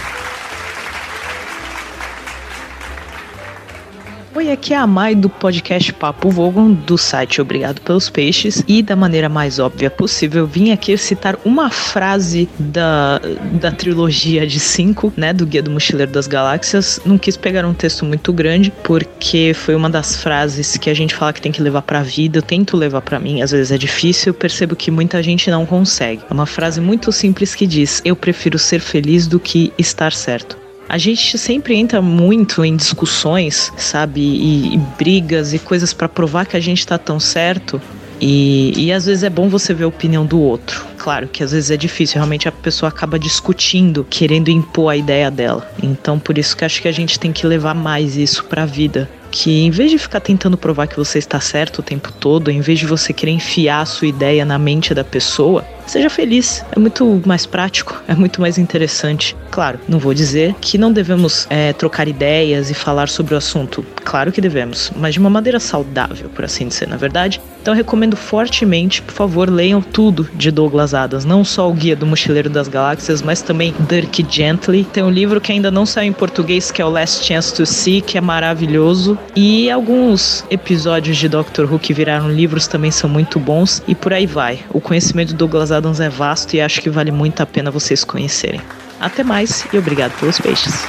Oi, 4.40 4.54
aqui 4.54 4.74
é 4.74 4.78
a 4.78 4.88
Mai 4.88 5.16
do 5.16 5.28
podcast 5.28 5.92
Papo 5.92 6.30
Vogon, 6.30 6.72
do 6.72 6.98
site 6.98 7.42
Obrigado 7.42 7.82
pelos 7.82 8.10
Peixes, 8.10 8.64
e 8.70 8.82
da 8.82 8.96
maneira 8.96 9.28
mais 9.28 9.60
óbvia 9.60 9.92
possível, 9.92 10.48
vim 10.48 10.72
aqui 10.72 10.98
citar 10.98 11.38
uma 11.44 11.70
frase 11.70 12.48
da, 12.58 13.20
da 13.60 13.70
trilogia 13.70 14.48
de 14.48 14.58
cinco, 14.58 15.12
né, 15.18 15.34
do 15.34 15.46
Guia 15.46 15.62
do 15.62 15.70
Mochileiro 15.70 16.14
das 16.14 16.26
Galáxias. 16.26 17.02
Não 17.06 17.18
quis 17.18 17.36
pegar 17.36 17.66
um 17.66 17.74
texto 17.74 18.06
muito 18.06 18.32
grande, 18.32 18.72
porque 18.82 19.52
foi 19.54 19.76
uma 19.76 19.90
das 19.90 20.16
frases 20.16 20.78
que 20.78 20.90
a 20.90 20.94
gente 20.94 21.14
fala 21.14 21.34
que 21.34 21.42
tem 21.42 21.52
que 21.52 21.62
levar 21.62 21.82
pra 21.82 22.02
vida, 22.02 22.38
eu 22.38 22.42
tento 22.42 22.78
levar 22.78 23.02
para 23.02 23.20
mim, 23.20 23.42
às 23.42 23.52
vezes 23.52 23.74
é 23.74 23.78
difícil, 23.78 24.34
percebo 24.34 24.74
que 24.74 24.90
muita 24.90 25.22
gente 25.22 25.52
não 25.52 25.66
consegue. 25.66 26.22
É 26.30 26.34
uma 26.34 26.46
frase 26.46 26.80
muito 26.80 27.12
simples 27.12 27.54
que 27.54 27.68
diz: 27.68 28.02
Eu 28.06 28.16
prefiro 28.16 28.58
ser 28.58 28.80
feliz 28.80 29.28
do 29.28 29.38
que 29.38 29.74
estar 29.78 30.14
certo. 30.14 30.59
A 30.90 30.98
gente 30.98 31.38
sempre 31.38 31.76
entra 31.76 32.02
muito 32.02 32.66
em 32.66 32.76
discussões, 32.76 33.72
sabe, 33.78 34.22
e, 34.22 34.74
e 34.74 34.78
brigas 34.98 35.54
e 35.54 35.60
coisas 35.60 35.94
para 35.94 36.10
provar 36.10 36.48
que 36.48 36.58
a 36.58 36.60
gente 36.60 36.86
tá 36.86 36.98
tão 36.98 37.20
certo. 37.20 37.80
E, 38.20 38.74
e 38.76 38.92
às 38.92 39.06
vezes 39.06 39.24
é 39.24 39.30
bom 39.30 39.48
você 39.48 39.72
ver 39.72 39.84
a 39.84 39.88
opinião 39.88 40.26
do 40.26 40.40
outro. 40.40 40.84
Claro 40.98 41.28
que 41.28 41.44
às 41.44 41.52
vezes 41.52 41.70
é 41.70 41.78
difícil, 41.78 42.16
realmente 42.16 42.50
a 42.50 42.52
pessoa 42.52 42.90
acaba 42.90 43.20
discutindo, 43.20 44.06
querendo 44.10 44.50
impor 44.50 44.92
a 44.92 44.98
ideia 44.98 45.30
dela. 45.30 45.72
Então 45.82 46.18
por 46.18 46.40
isso 46.40 46.58
que 46.58 46.66
acho 46.66 46.82
que 46.82 46.88
a 46.88 46.92
gente 46.92 47.20
tem 47.20 47.32
que 47.32 47.46
levar 47.46 47.76
mais 47.76 48.18
isso 48.18 48.44
para 48.46 48.64
a 48.64 48.66
vida 48.66 49.08
que 49.32 49.64
em 49.64 49.70
vez 49.70 49.92
de 49.92 49.98
ficar 49.98 50.20
tentando 50.20 50.58
provar 50.58 50.88
que 50.88 50.98
você 50.98 51.20
está 51.20 51.40
certo 51.40 51.80
o 51.80 51.84
tempo 51.84 52.12
todo, 52.12 52.50
em 52.50 52.62
vez 52.62 52.80
de 52.80 52.88
você 52.88 53.14
querer 53.14 53.32
enfiar 53.32 53.82
a 53.82 53.86
sua 53.86 54.08
ideia 54.08 54.44
na 54.44 54.58
mente 54.58 54.94
da 54.94 55.04
pessoa, 55.04 55.64
seja 55.90 56.10
feliz. 56.10 56.64
É 56.76 56.80
muito 56.80 57.22
mais 57.26 57.46
prático, 57.46 58.02
é 58.08 58.16
muito 58.16 58.40
mais 58.40 58.58
interessante. 58.58 59.36
Claro, 59.52 59.80
não 59.88 60.00
vou 60.00 60.14
dizer 60.14 60.56
que 60.62 60.78
não 60.78 60.92
devemos 60.92 61.48
é, 61.50 61.74
trocar 61.74 62.08
ideias 62.08 62.70
e 62.70 62.74
falar 62.74 63.10
sobre 63.10 63.34
o 63.34 63.38
assunto. 63.38 63.86
Claro 64.04 64.32
que 64.32 64.40
devemos, 64.40 64.92
mas 64.96 65.14
de 65.14 65.20
uma 65.20 65.30
maneira 65.30 65.60
saudável, 65.60 66.30
por 66.30 66.46
assim 66.46 66.68
dizer, 66.68 66.88
na 66.88 66.98
verdade. 66.98 67.42
Então 67.62 67.74
recomendo 67.74 68.16
fortemente, 68.16 69.02
por 69.02 69.14
favor, 69.14 69.50
leiam 69.50 69.82
tudo 69.82 70.30
de 70.34 70.50
Douglas 70.50 70.94
Adams, 70.94 71.26
não 71.26 71.44
só 71.44 71.70
o 71.70 71.74
Guia 71.74 71.96
do 71.96 72.06
Mochileiro 72.06 72.50
das 72.50 72.68
Galáxias, 72.68 73.22
mas 73.22 73.42
também 73.42 73.74
Dirk 73.88 74.26
Gently. 74.30 74.86
Tem 74.86 75.04
um 75.04 75.10
livro 75.10 75.42
que 75.42 75.52
ainda 75.52 75.70
não 75.70 75.86
saiu 75.86 76.10
em 76.10 76.14
português, 76.14 76.72
que 76.72 76.82
é 76.82 76.86
o 76.86 76.90
Last 76.90 77.26
Chance 77.26 77.54
to 77.54 77.66
See, 77.66 78.02
que 78.02 78.18
é 78.18 78.22
maravilhoso. 78.22 79.18
E 79.36 79.70
alguns 79.70 80.46
episódios 80.50 81.18
de 81.18 81.28
Doctor 81.28 81.72
Who 81.72 81.80
que 81.80 81.94
viraram 81.94 82.32
livros 82.32 82.68
também 82.68 82.92
são 82.92 83.10
muito 83.10 83.40
bons 83.40 83.84
e 83.88 83.94
por 83.94 84.14
aí 84.14 84.26
vai. 84.26 84.60
O 84.70 84.80
conhecimento 84.80 85.34
do 85.34 85.38
Douglas 85.38 85.72
Adams 85.72 85.79
é 86.00 86.10
vasto 86.10 86.54
e 86.56 86.62
acho 86.62 86.82
que 86.82 86.90
vale 86.90 87.12
muito 87.12 87.42
a 87.42 87.46
pena 87.46 87.72
vocês 87.72 88.04
conhecerem. 88.04 88.62
Até 89.00 89.24
mais 89.24 89.66
e 89.74 89.78
obrigado 89.78 90.18
pelos 90.20 90.40
peixes. 90.40 90.86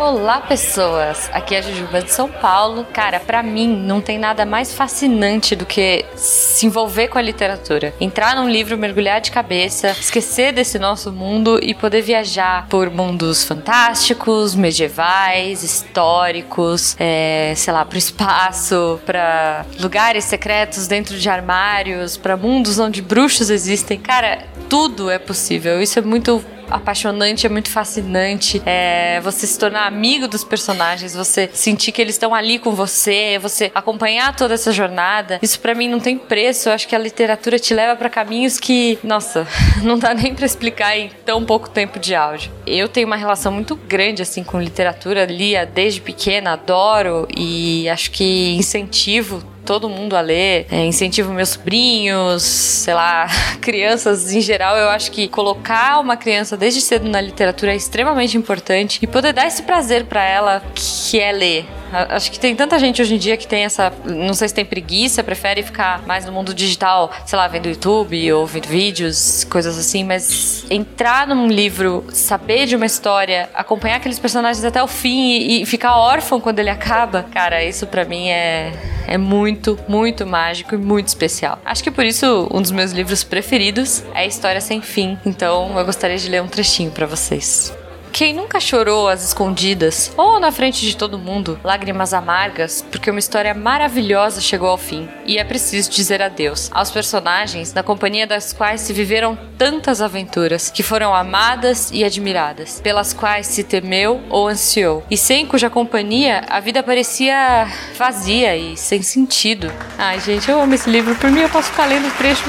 Olá, 0.00 0.40
pessoas! 0.40 1.28
Aqui 1.30 1.54
é 1.54 1.58
a 1.58 1.60
Jujuba 1.60 2.00
de 2.00 2.10
São 2.10 2.26
Paulo. 2.26 2.86
Cara, 2.90 3.20
para 3.20 3.42
mim 3.42 3.68
não 3.68 4.00
tem 4.00 4.18
nada 4.18 4.46
mais 4.46 4.72
fascinante 4.72 5.54
do 5.54 5.66
que 5.66 6.06
se 6.16 6.64
envolver 6.64 7.08
com 7.08 7.18
a 7.18 7.22
literatura. 7.22 7.92
Entrar 8.00 8.34
num 8.34 8.48
livro, 8.48 8.78
mergulhar 8.78 9.20
de 9.20 9.30
cabeça, 9.30 9.90
esquecer 9.90 10.54
desse 10.54 10.78
nosso 10.78 11.12
mundo 11.12 11.60
e 11.62 11.74
poder 11.74 12.00
viajar 12.00 12.66
por 12.70 12.88
mundos 12.88 13.44
fantásticos, 13.44 14.54
medievais, 14.54 15.62
históricos, 15.62 16.96
é, 16.98 17.52
sei 17.54 17.70
lá, 17.74 17.84
pro 17.84 17.98
espaço, 17.98 18.98
para 19.04 19.66
lugares 19.78 20.24
secretos 20.24 20.88
dentro 20.88 21.18
de 21.18 21.28
armários, 21.28 22.16
para 22.16 22.38
mundos 22.38 22.78
onde 22.78 23.02
bruxos 23.02 23.50
existem. 23.50 23.98
Cara, 23.98 24.46
tudo 24.66 25.10
é 25.10 25.18
possível. 25.18 25.78
Isso 25.82 25.98
é 25.98 26.02
muito 26.02 26.42
apaixonante, 26.70 27.46
é 27.46 27.48
muito 27.48 27.68
fascinante. 27.68 28.62
É, 28.64 29.20
você 29.20 29.46
se 29.46 29.58
tornar 29.58 29.86
amigo 29.86 30.28
dos 30.28 30.44
personagens, 30.44 31.14
você 31.14 31.48
sentir 31.52 31.92
que 31.92 32.00
eles 32.00 32.14
estão 32.14 32.34
ali 32.34 32.58
com 32.58 32.72
você, 32.72 33.38
você 33.40 33.70
acompanhar 33.74 34.34
toda 34.34 34.54
essa 34.54 34.72
jornada. 34.72 35.38
Isso 35.42 35.58
para 35.60 35.74
mim 35.74 35.88
não 35.88 36.00
tem 36.00 36.16
preço. 36.16 36.68
Eu 36.68 36.72
acho 36.72 36.86
que 36.88 36.94
a 36.94 36.98
literatura 36.98 37.58
te 37.58 37.74
leva 37.74 37.96
para 37.96 38.08
caminhos 38.08 38.58
que, 38.58 38.98
nossa, 39.02 39.46
não 39.82 39.98
dá 39.98 40.14
nem 40.14 40.34
para 40.34 40.46
explicar 40.46 40.96
em 40.96 41.10
tão 41.24 41.44
pouco 41.44 41.68
tempo 41.68 41.98
de 41.98 42.14
áudio. 42.14 42.50
Eu 42.66 42.88
tenho 42.88 43.06
uma 43.06 43.16
relação 43.16 43.52
muito 43.52 43.74
grande 43.76 44.22
assim 44.22 44.44
com 44.44 44.60
literatura, 44.60 45.24
lia 45.24 45.66
desde 45.66 46.00
pequena, 46.00 46.52
adoro 46.52 47.26
e 47.36 47.88
acho 47.88 48.10
que 48.10 48.54
incentivo 48.56 49.42
todo 49.70 49.88
mundo 49.88 50.16
a 50.16 50.20
ler, 50.20 50.66
é, 50.68 50.84
incentivo 50.84 51.32
meus 51.32 51.50
sobrinhos, 51.50 52.42
sei 52.42 52.92
lá, 52.92 53.28
crianças 53.62 54.34
em 54.34 54.40
geral. 54.40 54.76
Eu 54.76 54.88
acho 54.88 55.12
que 55.12 55.28
colocar 55.28 56.00
uma 56.00 56.16
criança 56.16 56.56
desde 56.56 56.80
cedo 56.80 57.08
na 57.08 57.20
literatura 57.20 57.72
é 57.72 57.76
extremamente 57.76 58.36
importante 58.36 58.98
e 59.00 59.06
poder 59.06 59.32
dar 59.32 59.46
esse 59.46 59.62
prazer 59.62 60.06
para 60.06 60.24
ela 60.24 60.60
que 60.74 61.20
é 61.20 61.30
ler. 61.30 61.79
Acho 61.92 62.30
que 62.30 62.38
tem 62.38 62.54
tanta 62.54 62.78
gente 62.78 63.02
hoje 63.02 63.14
em 63.14 63.18
dia 63.18 63.36
que 63.36 63.46
tem 63.46 63.64
essa. 63.64 63.92
Não 64.04 64.34
sei 64.34 64.48
se 64.48 64.54
tem 64.54 64.64
preguiça, 64.64 65.22
prefere 65.22 65.62
ficar 65.62 66.02
mais 66.06 66.24
no 66.24 66.32
mundo 66.32 66.54
digital, 66.54 67.10
sei 67.26 67.36
lá, 67.36 67.48
vendo 67.48 67.68
YouTube 67.68 68.32
ou 68.32 68.46
vendo 68.46 68.66
vídeos, 68.66 69.44
coisas 69.44 69.78
assim, 69.78 70.04
mas 70.04 70.64
entrar 70.70 71.26
num 71.26 71.48
livro, 71.48 72.04
saber 72.12 72.66
de 72.66 72.76
uma 72.76 72.86
história, 72.86 73.48
acompanhar 73.54 73.96
aqueles 73.96 74.18
personagens 74.18 74.64
até 74.64 74.82
o 74.82 74.86
fim 74.86 75.30
e, 75.30 75.62
e 75.62 75.66
ficar 75.66 75.96
órfão 75.96 76.40
quando 76.40 76.58
ele 76.58 76.70
acaba, 76.70 77.24
cara, 77.32 77.64
isso 77.64 77.86
para 77.86 78.04
mim 78.04 78.28
é, 78.28 78.72
é 79.06 79.18
muito, 79.18 79.78
muito 79.88 80.26
mágico 80.26 80.74
e 80.74 80.78
muito 80.78 81.08
especial. 81.08 81.58
Acho 81.64 81.82
que 81.82 81.90
por 81.90 82.04
isso 82.04 82.48
um 82.52 82.62
dos 82.62 82.70
meus 82.70 82.92
livros 82.92 83.24
preferidos 83.24 84.04
é 84.14 84.26
História 84.26 84.60
Sem 84.60 84.80
Fim. 84.80 85.18
Então 85.24 85.76
eu 85.78 85.84
gostaria 85.84 86.16
de 86.16 86.28
ler 86.28 86.42
um 86.42 86.48
trechinho 86.48 86.90
para 86.90 87.06
vocês. 87.06 87.79
Quem 88.12 88.34
nunca 88.34 88.60
chorou 88.60 89.08
às 89.08 89.24
escondidas 89.24 90.12
ou 90.16 90.38
na 90.38 90.52
frente 90.52 90.84
de 90.84 90.96
todo 90.96 91.18
mundo, 91.18 91.58
lágrimas 91.64 92.12
amargas, 92.12 92.84
porque 92.90 93.10
uma 93.10 93.18
história 93.18 93.54
maravilhosa 93.54 94.40
chegou 94.40 94.68
ao 94.68 94.76
fim 94.76 95.08
e 95.24 95.38
é 95.38 95.44
preciso 95.44 95.90
dizer 95.90 96.20
adeus 96.20 96.70
aos 96.72 96.90
personagens 96.90 97.72
na 97.72 97.82
companhia 97.82 98.26
das 98.26 98.52
quais 98.52 98.80
se 98.82 98.92
viveram 98.92 99.38
tantas 99.56 100.02
aventuras, 100.02 100.70
que 100.70 100.82
foram 100.82 101.14
amadas 101.14 101.90
e 101.92 102.04
admiradas, 102.04 102.80
pelas 102.80 103.12
quais 103.12 103.46
se 103.46 103.64
temeu 103.64 104.20
ou 104.28 104.48
ansiou, 104.48 105.04
e 105.10 105.16
sem 105.16 105.46
cuja 105.46 105.70
companhia 105.70 106.44
a 106.48 106.60
vida 106.60 106.82
parecia 106.82 107.68
vazia 107.96 108.56
e 108.56 108.76
sem 108.76 109.02
sentido. 109.02 109.72
Ai, 109.96 110.20
gente, 110.20 110.50
eu 110.50 110.60
amo 110.60 110.74
esse 110.74 110.90
livro, 110.90 111.14
por 111.16 111.30
mim 111.30 111.40
eu 111.40 111.48
posso 111.48 111.70
ficar 111.70 111.86
lendo 111.86 112.14
trecho 112.16 112.44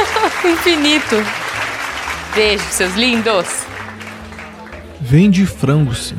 infinito. 0.44 1.16
Beijo, 2.34 2.64
seus 2.70 2.94
lindos! 2.94 3.63
Vende 5.06 5.44
frangos. 5.44 6.14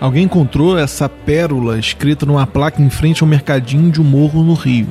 Alguém 0.00 0.22
encontrou 0.22 0.78
essa 0.78 1.08
pérola 1.08 1.76
escrita 1.76 2.24
numa 2.24 2.46
placa 2.46 2.80
em 2.80 2.88
frente 2.88 3.20
ao 3.20 3.28
mercadinho 3.28 3.90
de 3.90 4.00
um 4.00 4.04
morro 4.04 4.44
no 4.44 4.54
Rio. 4.54 4.88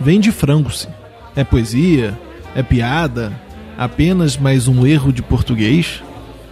Vende 0.00 0.32
frangos. 0.32 0.88
É 1.36 1.44
poesia? 1.44 2.18
É 2.56 2.62
piada? 2.62 3.34
Apenas 3.76 4.38
mais 4.38 4.66
um 4.66 4.86
erro 4.86 5.12
de 5.12 5.20
português? 5.20 6.02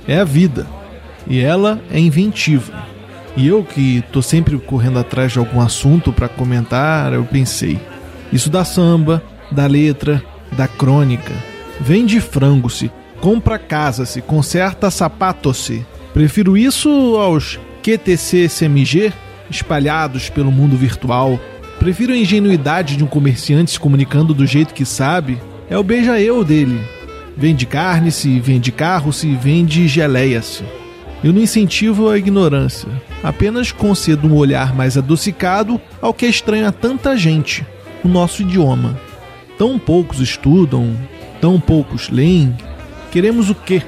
É 0.07 0.19
a 0.19 0.25
vida. 0.25 0.67
E 1.27 1.41
ela 1.41 1.81
é 1.91 1.99
inventiva. 1.99 2.75
E 3.35 3.47
eu 3.47 3.65
que 3.65 4.05
tô 4.13 4.21
sempre 4.21 4.59
correndo 4.59 4.99
atrás 4.99 5.33
de 5.33 5.39
algum 5.39 5.63
assunto 5.63 6.13
para 6.13 6.29
comentar, 6.29 7.11
eu 7.11 7.25
pensei. 7.25 7.81
Isso 8.31 8.51
da 8.51 8.67
samba, 8.67 9.23
da 9.51 9.67
letra, 9.67 10.23
da 10.53 10.69
crônica. 10.69 11.33
Vende 11.81 12.21
frango-se, 12.21 12.93
compra 13.19 13.59
casa-se, 13.59 14.21
conserta 14.21 14.91
sapato-se. 14.91 15.87
Prefiro 16.19 16.59
isso 16.59 16.91
aos 17.17 17.61
QTC-SMG 17.81 19.13
espalhados 19.49 20.29
pelo 20.29 20.51
mundo 20.51 20.77
virtual. 20.77 21.39
Prefiro 21.79 22.13
a 22.13 22.17
ingenuidade 22.17 22.97
de 22.97 23.05
um 23.05 23.07
comerciante 23.07 23.71
se 23.71 23.79
comunicando 23.79 24.35
do 24.35 24.45
jeito 24.45 24.75
que 24.75 24.85
sabe. 24.85 25.39
É 25.71 25.79
o 25.79 25.83
beija-eu 25.85 26.43
dele. 26.43 26.81
Vende 27.37 27.65
carne-se, 27.67 28.41
vende 28.41 28.73
carro-se, 28.73 29.33
vende 29.37 29.87
geleia-se. 29.87 30.65
Eu 31.23 31.33
não 31.33 31.41
incentivo 31.41 32.09
a 32.09 32.19
ignorância, 32.19 32.89
apenas 33.23 33.71
concedo 33.71 34.27
um 34.27 34.35
olhar 34.35 34.75
mais 34.75 34.99
adocicado 34.99 35.81
ao 36.03 36.13
que 36.13 36.27
é 36.27 36.29
estranho 36.29 36.67
a 36.67 36.73
tanta 36.73 37.17
gente, 37.17 37.65
o 38.03 38.09
nosso 38.09 38.43
idioma. 38.43 39.01
Tão 39.57 39.79
poucos 39.79 40.19
estudam, 40.19 40.97
tão 41.41 41.61
poucos 41.61 42.09
leem. 42.11 42.57
Queremos 43.13 43.51
o 43.51 43.55
quê? 43.55 43.85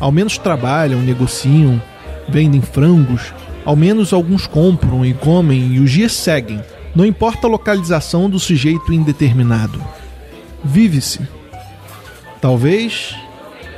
Ao 0.00 0.12
menos 0.12 0.38
trabalham, 0.38 1.00
negociam, 1.00 1.80
vendem 2.28 2.60
frangos, 2.60 3.32
ao 3.64 3.74
menos 3.74 4.12
alguns 4.12 4.46
compram 4.46 5.04
e 5.04 5.12
comem 5.12 5.74
e 5.74 5.80
os 5.80 5.90
dias 5.90 6.12
seguem. 6.12 6.62
Não 6.94 7.04
importa 7.04 7.46
a 7.46 7.50
localização 7.50 8.30
do 8.30 8.38
sujeito 8.38 8.92
indeterminado. 8.92 9.82
Vive-se. 10.64 11.20
Talvez 12.40 13.14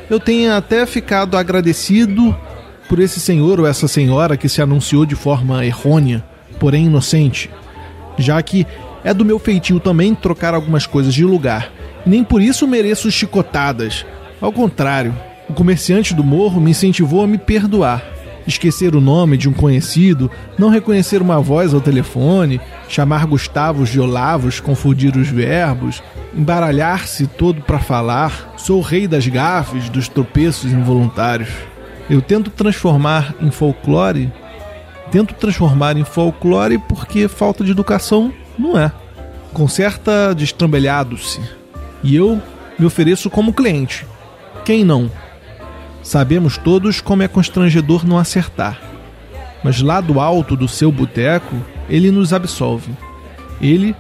eu 0.09 0.21
tenha 0.21 0.57
até 0.57 0.85
ficado 0.87 1.37
agradecido 1.37 2.37
por 2.89 2.99
esse 2.99 3.21
senhor 3.21 3.61
ou 3.61 3.67
essa 3.67 3.89
senhora 3.89 4.37
que 4.37 4.49
se 4.49 4.61
anunciou 4.61 5.07
de 5.07 5.15
forma 5.15 5.65
errônea, 5.65 6.25
porém 6.59 6.87
inocente, 6.87 7.51
já 8.19 8.43
que 8.43 8.67
é 9.03 9.15
do 9.15 9.25
meu 9.25 9.39
feitio 9.39 9.81
também 9.81 10.15
trocar 10.15 10.55
algumas 10.55 10.87
coisas 10.87 11.15
de 11.15 11.25
lugar. 11.25 11.71
Nem 12.05 12.25
por 12.25 12.43
isso 12.43 12.67
mereço 12.67 13.11
chicotadas. 13.11 14.05
Ao 14.41 14.53
contrário, 14.53 15.15
o 15.51 15.53
comerciante 15.53 16.15
do 16.15 16.23
morro 16.23 16.61
me 16.61 16.71
incentivou 16.71 17.25
a 17.25 17.27
me 17.27 17.37
perdoar. 17.37 18.05
Esquecer 18.47 18.95
o 18.95 19.01
nome 19.01 19.37
de 19.37 19.49
um 19.49 19.53
conhecido, 19.53 20.31
não 20.57 20.71
reconhecer 20.71 21.21
uma 21.21 21.41
voz 21.41 21.75
ao 21.75 21.81
telefone, 21.81 22.61
chamar 22.89 23.27
Gustavos 23.27 23.89
de 23.89 24.01
Olavos, 24.01 24.61
confundir 24.61 25.17
os 25.17 25.29
verbos, 25.29 26.03
embaralhar-se 26.35 27.27
todo 27.27 27.63
para 27.63 27.81
falar. 27.81 28.55
Sou 28.57 28.79
o 28.79 28.83
rei 28.83 29.09
das 29.09 29.27
gafes, 29.27 29.89
dos 29.89 30.09
tropeços 30.09 30.73
involuntários. 30.73 31.51
Eu 32.09 32.23
tento 32.23 32.51
transformar 32.51 33.35
em 33.41 33.51
folclore. 33.51 34.33
Tento 35.11 35.35
transformar 35.35 35.97
em 35.97 36.05
folclore 36.05 36.79
porque 36.79 37.27
falta 37.27 37.65
de 37.65 37.73
educação 37.73 38.33
não 38.57 38.79
é. 38.79 38.93
Conserta 39.53 40.33
destrambelhado-se. 40.33 41.41
E 42.05 42.15
eu 42.15 42.41
me 42.79 42.87
ofereço 42.87 43.29
como 43.29 43.53
cliente. 43.53 44.07
Quem 44.65 44.85
não? 44.85 45.11
Sabemos 46.03 46.57
todos 46.57 47.01
como 47.01 47.23
é 47.23 47.29
constrangedor 47.29 48.07
não 48.07 48.19
acertar. 48.19 48.81
Mas 49.63 49.81
lá 49.83 50.01
do 50.01 50.19
alto 50.21 50.57
do 50.57 50.67
seu 50.67 50.91
boteco, 50.91 51.55
ele 51.89 52.11
nos 52.11 52.33
absolve. 52.33 52.93
Ele, 53.61 53.95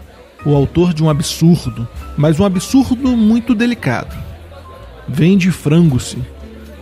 o 0.44 0.54
autor 0.54 0.94
de 0.94 1.02
um 1.04 1.10
absurdo, 1.10 1.86
mas 2.16 2.40
um 2.40 2.44
absurdo 2.44 3.16
muito 3.16 3.54
delicado. 3.54 4.16
Vende 5.06 5.50
frango-se. 5.50 6.18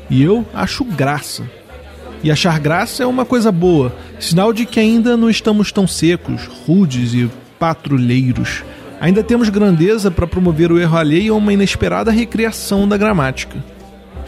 E 0.09 0.23
eu 0.23 0.47
acho 0.55 0.85
graça. 0.85 1.45
E 2.23 2.31
achar 2.31 2.59
graça 2.59 3.03
é 3.03 3.07
uma 3.07 3.25
coisa 3.25 3.53
boa, 3.53 3.95
sinal 4.19 4.53
de 4.53 4.67
que 4.67 4.81
ainda 4.81 5.17
não 5.17 5.31
estamos 5.31 5.71
tão 5.71 5.87
secos, 5.87 6.47
rudes 6.67 7.15
e 7.15 7.31
patrulheiros. 7.59 8.65
Ainda 9.01 9.23
temos 9.23 9.49
grandeza 9.49 10.11
para 10.11 10.27
promover 10.27 10.73
o 10.73 10.81
erro 10.81 10.97
alheio 10.97 11.35
a 11.35 11.37
uma 11.37 11.53
inesperada 11.53 12.11
recriação 12.11 12.89
da 12.89 12.97
gramática. 12.97 13.63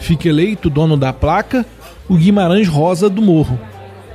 Fique 0.01 0.27
eleito 0.27 0.69
dono 0.69 0.97
da 0.97 1.13
placa, 1.13 1.65
o 2.09 2.15
Guimarães 2.15 2.67
Rosa 2.67 3.09
do 3.09 3.21
Morro. 3.21 3.57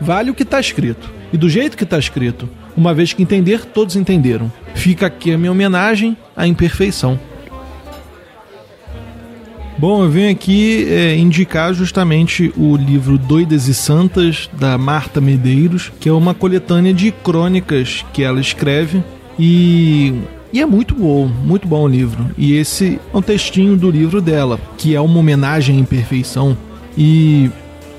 Vale 0.00 0.30
o 0.30 0.34
que 0.34 0.42
está 0.42 0.60
escrito. 0.60 1.10
E 1.32 1.38
do 1.38 1.48
jeito 1.48 1.76
que 1.76 1.84
está 1.84 1.98
escrito. 1.98 2.48
Uma 2.76 2.92
vez 2.92 3.12
que 3.12 3.22
entender, 3.22 3.64
todos 3.64 3.96
entenderam. 3.96 4.52
Fica 4.74 5.06
aqui 5.06 5.32
a 5.32 5.38
minha 5.38 5.50
homenagem 5.50 6.16
à 6.36 6.46
imperfeição. 6.46 7.18
Bom, 9.78 10.02
eu 10.02 10.10
venho 10.10 10.30
aqui 10.30 10.86
é, 10.90 11.16
indicar 11.16 11.72
justamente 11.72 12.52
o 12.56 12.76
livro 12.76 13.16
Doidas 13.16 13.68
e 13.68 13.74
Santas, 13.74 14.48
da 14.54 14.76
Marta 14.76 15.20
Medeiros, 15.20 15.92
que 16.00 16.08
é 16.08 16.12
uma 16.12 16.34
coletânea 16.34 16.92
de 16.92 17.12
crônicas 17.12 18.04
que 18.12 18.22
ela 18.22 18.40
escreve. 18.40 19.02
E 19.38 20.14
e 20.56 20.60
é 20.62 20.64
muito 20.64 20.94
bom, 20.94 21.26
muito 21.26 21.68
bom 21.68 21.82
o 21.82 21.86
livro. 21.86 22.30
E 22.38 22.54
esse 22.54 22.98
é 23.12 23.16
um 23.16 23.20
textinho 23.20 23.76
do 23.76 23.90
livro 23.90 24.22
dela, 24.22 24.58
que 24.78 24.94
é 24.94 25.00
uma 25.02 25.18
homenagem 25.18 25.76
à 25.76 25.80
imperfeição. 25.80 26.56
E 26.96 27.50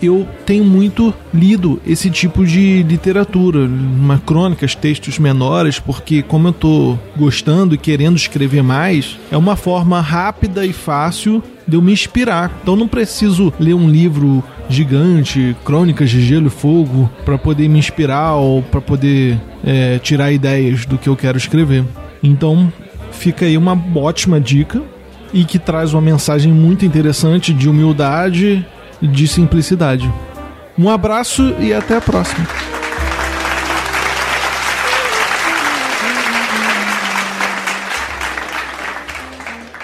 eu 0.01 0.27
tenho 0.43 0.65
muito 0.65 1.13
lido 1.31 1.79
esse 1.85 2.09
tipo 2.09 2.43
de 2.43 2.81
literatura, 2.81 3.59
uma 3.59 4.17
crônicas, 4.17 4.73
textos 4.73 5.19
menores, 5.19 5.77
porque 5.77 6.23
como 6.23 6.47
eu 6.47 6.51
estou 6.51 6.99
gostando 7.15 7.75
e 7.75 7.77
querendo 7.77 8.17
escrever 8.17 8.63
mais, 8.63 9.19
é 9.29 9.37
uma 9.37 9.55
forma 9.55 10.01
rápida 10.01 10.65
e 10.65 10.73
fácil 10.73 11.43
de 11.67 11.75
eu 11.75 11.81
me 11.83 11.93
inspirar. 11.93 12.51
Então 12.63 12.75
não 12.75 12.87
preciso 12.87 13.53
ler 13.59 13.75
um 13.75 13.87
livro 13.87 14.43
gigante, 14.67 15.55
crônicas 15.63 16.09
de 16.09 16.25
gelo 16.25 16.47
e 16.47 16.49
fogo, 16.49 17.07
para 17.23 17.37
poder 17.37 17.67
me 17.69 17.77
inspirar 17.77 18.33
ou 18.33 18.63
para 18.63 18.81
poder 18.81 19.39
é, 19.63 19.99
tirar 19.99 20.31
ideias 20.31 20.87
do 20.87 20.97
que 20.97 21.07
eu 21.07 21.15
quero 21.15 21.37
escrever. 21.37 21.85
Então 22.21 22.71
fica 23.11 23.45
aí 23.45 23.57
uma 23.57 23.79
ótima 23.95 24.39
dica 24.39 24.81
e 25.33 25.43
que 25.43 25.59
traz 25.59 25.93
uma 25.93 26.01
mensagem 26.01 26.51
muito 26.51 26.85
interessante 26.85 27.53
de 27.53 27.69
humildade 27.69 28.65
e 29.01 29.07
de 29.07 29.27
simplicidade. 29.27 30.11
Um 30.77 30.89
abraço 30.89 31.55
e 31.59 31.73
até 31.73 31.97
a 31.97 32.01
próxima. 32.01 32.45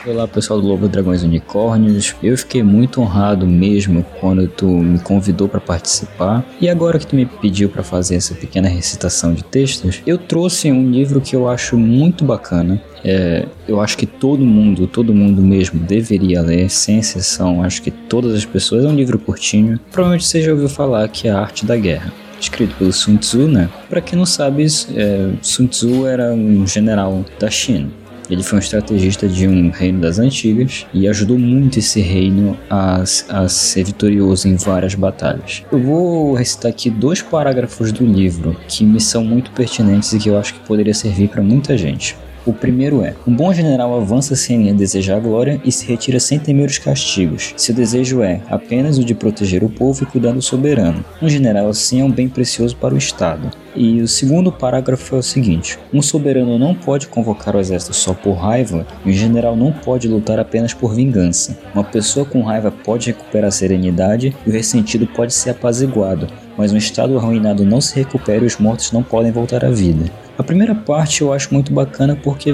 Olá 0.06 0.28
pessoal 0.28 0.60
do 0.60 0.68
Lobo 0.68 0.90
Dragões 0.90 1.24
Unicórnios, 1.24 2.14
eu 2.22 2.38
fiquei 2.38 2.62
muito 2.62 3.00
honrado 3.00 3.48
mesmo 3.48 4.06
quando 4.20 4.46
tu 4.50 4.68
me 4.68 5.00
convidou 5.00 5.48
para 5.48 5.62
participar 5.62 6.46
e 6.60 6.68
agora 6.68 7.00
que 7.00 7.08
tu 7.08 7.16
me 7.16 7.26
pediu 7.26 7.70
para 7.70 7.84
fazer 7.84 8.16
essa 8.16 8.36
pequena 8.36 8.68
recitação 8.68 9.34
de 9.34 9.42
textos, 9.46 10.02
eu 10.06 10.18
trouxe 10.18 10.70
um 10.70 10.92
livro 10.92 11.22
que 11.22 11.34
eu 11.34 11.48
acho 11.48 11.78
muito 11.78 12.26
bacana. 12.26 12.82
É, 13.02 13.48
eu 13.66 13.80
acho 13.80 13.98
que 13.98 14.06
todo 14.06 14.44
mundo, 14.44 14.88
todo 14.88 15.14
mundo 15.14 15.42
mesmo 15.42 15.80
deveria 15.80 16.42
ler, 16.42 16.70
sem 16.70 17.00
exceção. 17.00 17.64
Acho 17.64 17.82
que 17.82 17.92
todas 17.92 18.34
as 18.34 18.44
pessoas. 18.44 18.84
É 18.84 18.88
um 18.90 18.96
livro 18.96 19.18
curtinho. 19.18 19.80
Provavelmente 19.90 20.26
você 20.26 20.42
já 20.42 20.52
ouviu 20.52 20.68
falar 20.68 21.08
que 21.08 21.30
é 21.30 21.32
a 21.32 21.40
Arte 21.40 21.66
da 21.66 21.78
Guerra 21.78 22.12
escrito 22.40 22.76
pelo 22.76 22.92
Sun 22.92 23.16
Tzu, 23.16 23.48
né? 23.48 23.70
Para 23.90 24.02
quem 24.02 24.18
não 24.18 24.26
sabe, 24.26 24.66
é, 24.96 25.30
Sun 25.42 25.66
Tzu 25.68 26.06
era 26.06 26.34
um 26.34 26.68
general 26.68 27.24
da 27.40 27.50
China. 27.50 27.90
Ele 28.30 28.44
foi 28.44 28.58
um 28.58 28.62
estrategista 28.62 29.28
de 29.28 29.48
um 29.48 29.70
reino 29.70 30.00
das 30.00 30.20
antigas 30.20 30.86
e 30.94 31.08
ajudou 31.08 31.38
muito 31.38 31.80
esse 31.80 32.02
reino 32.02 32.58
a, 32.70 33.04
a 33.30 33.48
ser 33.48 33.84
vitorioso 33.86 34.48
em 34.48 34.56
várias 34.56 34.96
batalhas. 34.96 35.64
Eu 35.72 35.80
vou 35.80 36.34
recitar 36.34 36.72
aqui 36.72 36.90
dois 36.90 37.22
parágrafos 37.22 37.92
do 37.92 38.06
livro 38.06 38.56
que 38.68 38.86
me 38.86 39.00
são 39.00 39.24
muito 39.24 39.52
pertinentes 39.52 40.14
e 40.14 40.20
que 40.20 40.30
eu 40.30 40.38
acho 40.38 40.54
que 40.54 40.60
poderia 40.62 40.94
servir 40.94 41.30
para 41.30 41.42
muita 41.42 41.78
gente. 41.78 42.16
O 42.46 42.52
primeiro 42.52 43.02
é: 43.02 43.16
um 43.26 43.34
bom 43.34 43.54
general 43.54 43.96
avança 43.96 44.36
sem 44.36 44.76
desejar 44.76 45.22
glória 45.22 45.62
e 45.64 45.72
se 45.72 45.86
retira 45.86 46.20
sem 46.20 46.38
temer 46.38 46.68
os 46.68 46.78
castigos. 46.78 47.54
Seu 47.56 47.74
desejo 47.74 48.22
é 48.22 48.42
apenas 48.50 48.98
o 48.98 49.06
de 49.06 49.16
proteger 49.16 49.64
o 49.64 49.70
povo 49.70 50.04
e 50.04 50.06
cuidar 50.06 50.34
do 50.34 50.42
soberano. 50.42 51.06
Um 51.22 51.30
general 51.30 51.70
assim 51.70 52.02
é 52.02 52.04
um 52.04 52.12
bem 52.12 52.28
precioso 52.28 52.76
para 52.76 52.94
o 52.94 52.98
Estado. 52.98 53.50
E 53.76 54.02
o 54.02 54.08
segundo 54.08 54.52
parágrafo 54.52 55.16
é 55.16 55.20
o 55.20 55.24
seguinte: 55.24 55.80
um 55.94 56.02
soberano 56.02 56.60
não 56.60 56.76
pode 56.76 57.08
convocar 57.08 57.56
o 57.56 57.60
exército 57.60 57.96
só 57.96 58.14
por 58.14 58.34
raiva, 58.34 58.86
e 59.06 59.10
um 59.10 59.14
general 59.14 59.56
não 59.56 59.72
pode 59.72 60.08
lutar 60.10 60.38
apenas 60.38 60.74
por 60.74 60.94
vingança. 60.94 61.58
Uma 61.74 61.84
pessoa 61.84 62.26
com 62.26 62.42
raiva 62.42 62.72
pode 62.72 63.08
recuperar 63.08 63.48
a 63.48 63.52
serenidade 63.52 64.36
e 64.46 64.50
o 64.50 64.54
ressentido 64.54 65.08
pode 65.08 65.34
ser 65.34 65.52
apaziguado, 65.52 66.28
mas 66.58 66.74
um 66.74 66.78
estado 66.78 67.18
arruinado 67.18 67.66
não 67.66 67.80
se 67.80 67.96
recupera 67.96 68.44
e 68.44 68.48
os 68.48 68.58
mortos 68.58 68.92
não 68.92 69.02
podem 69.02 69.32
voltar 69.32 69.64
à 69.64 69.70
vida. 69.70 70.12
A 70.38 70.42
primeira 70.42 70.74
parte 70.74 71.22
eu 71.22 71.32
acho 71.32 71.54
muito 71.54 71.72
bacana 71.72 72.16
porque 72.16 72.54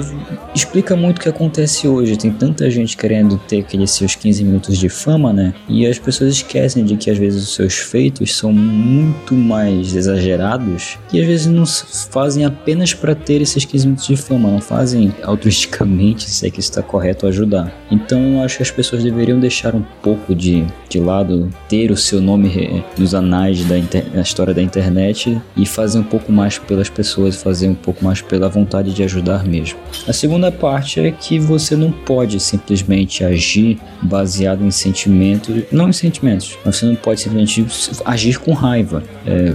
explica 0.54 0.94
muito 0.94 1.18
o 1.18 1.20
que 1.20 1.28
acontece 1.28 1.88
hoje. 1.88 2.16
Tem 2.16 2.30
tanta 2.30 2.70
gente 2.70 2.94
querendo 2.94 3.38
ter 3.48 3.60
aqueles 3.60 3.90
seus 3.90 4.14
15 4.14 4.44
minutos 4.44 4.76
de 4.76 4.88
fama, 4.90 5.32
né? 5.32 5.54
E 5.66 5.86
as 5.86 5.98
pessoas 5.98 6.34
esquecem 6.34 6.84
de 6.84 6.96
que 6.96 7.10
às 7.10 7.16
vezes 7.16 7.42
os 7.42 7.54
seus 7.54 7.78
feitos 7.78 8.36
são 8.36 8.52
muito 8.52 9.34
mais 9.34 9.94
exagerados 9.96 10.98
e 11.10 11.20
às 11.20 11.26
vezes 11.26 11.46
não 11.46 11.64
fazem 11.64 12.44
apenas 12.44 12.92
para 12.92 13.14
ter 13.14 13.40
esses 13.40 13.64
15 13.64 13.86
minutos 13.86 14.06
de 14.06 14.16
fama, 14.16 14.50
não 14.50 14.60
fazem 14.60 15.14
altruisticamente, 15.22 16.28
se 16.28 16.46
é 16.46 16.50
que 16.50 16.60
está 16.60 16.82
correto 16.82 17.26
ajudar. 17.26 17.72
Então 17.90 18.34
eu 18.34 18.42
acho 18.42 18.58
que 18.58 18.62
as 18.62 18.70
pessoas 18.70 19.02
deveriam 19.02 19.40
deixar 19.40 19.74
um 19.74 19.84
pouco 20.02 20.34
de, 20.34 20.66
de 20.88 21.00
lado, 21.00 21.48
ter 21.66 21.90
o 21.90 21.96
seu 21.96 22.20
nome 22.20 22.84
nos 22.98 23.14
anais 23.14 23.64
da, 23.64 23.78
história 24.20 24.52
da 24.52 24.60
internet 24.60 25.40
e 25.56 25.64
fazer 25.64 25.98
um 25.98 26.04
pouco 26.04 26.30
mais 26.30 26.58
pelas 26.58 26.90
pessoas, 26.90 27.36
fazer 27.36 27.69
um 27.70 27.74
pouco 27.74 28.04
mais 28.04 28.20
pela 28.20 28.48
vontade 28.48 28.92
de 28.92 29.02
ajudar 29.02 29.44
mesmo. 29.44 29.78
A 30.06 30.12
segunda 30.12 30.50
parte 30.50 31.00
é 31.00 31.10
que 31.10 31.38
você 31.38 31.76
não 31.76 31.90
pode 31.90 32.38
simplesmente 32.40 33.24
agir 33.24 33.78
baseado 34.02 34.64
em 34.64 34.70
sentimentos, 34.70 35.64
não 35.70 35.88
em 35.88 35.92
sentimentos, 35.92 36.58
você 36.64 36.86
não 36.86 36.94
pode 36.94 37.20
simplesmente 37.20 37.66
agir 38.04 38.38
com 38.38 38.52
raiva. 38.52 39.02
É, 39.26 39.52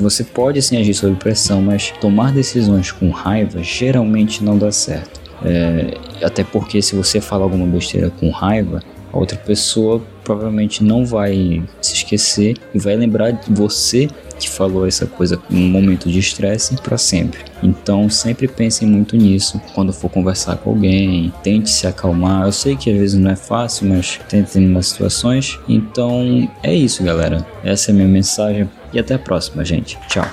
você 0.00 0.24
pode 0.24 0.60
sim 0.62 0.76
agir 0.76 0.94
sob 0.94 1.14
pressão, 1.16 1.60
mas 1.62 1.92
tomar 2.00 2.32
decisões 2.32 2.90
com 2.92 3.10
raiva 3.10 3.62
geralmente 3.62 4.42
não 4.42 4.58
dá 4.58 4.70
certo. 4.70 5.20
É, 5.44 5.98
até 6.22 6.42
porque 6.42 6.80
se 6.80 6.94
você 6.94 7.20
falar 7.20 7.44
alguma 7.44 7.66
besteira 7.66 8.10
com 8.10 8.30
raiva, 8.30 8.82
a 9.14 9.18
outra 9.18 9.38
pessoa 9.38 10.02
provavelmente 10.24 10.82
não 10.82 11.06
vai 11.06 11.62
se 11.80 11.94
esquecer 11.94 12.56
e 12.74 12.78
vai 12.78 12.96
lembrar 12.96 13.30
de 13.30 13.52
você 13.52 14.08
que 14.38 14.50
falou 14.50 14.86
essa 14.86 15.06
coisa 15.06 15.40
num 15.48 15.68
momento 15.68 16.10
de 16.10 16.18
estresse 16.18 16.74
para 16.82 16.98
sempre. 16.98 17.38
Então 17.62 18.10
sempre 18.10 18.48
pensem 18.48 18.88
muito 18.88 19.16
nisso 19.16 19.60
quando 19.72 19.92
for 19.92 20.10
conversar 20.10 20.56
com 20.56 20.70
alguém, 20.70 21.32
tente 21.44 21.70
se 21.70 21.86
acalmar. 21.86 22.46
Eu 22.46 22.52
sei 22.52 22.76
que 22.76 22.90
às 22.90 22.98
vezes 22.98 23.20
não 23.20 23.30
é 23.30 23.36
fácil, 23.36 23.88
mas 23.88 24.20
tente 24.28 24.58
em 24.58 24.68
umas 24.68 24.88
situações. 24.88 25.60
Então 25.68 26.50
é 26.64 26.74
isso, 26.74 27.04
galera. 27.04 27.46
Essa 27.62 27.90
é 27.90 27.92
a 27.92 27.94
minha 27.94 28.08
mensagem 28.08 28.68
e 28.92 28.98
até 28.98 29.14
a 29.14 29.18
próxima, 29.18 29.64
gente. 29.64 29.96
Tchau. 30.08 30.26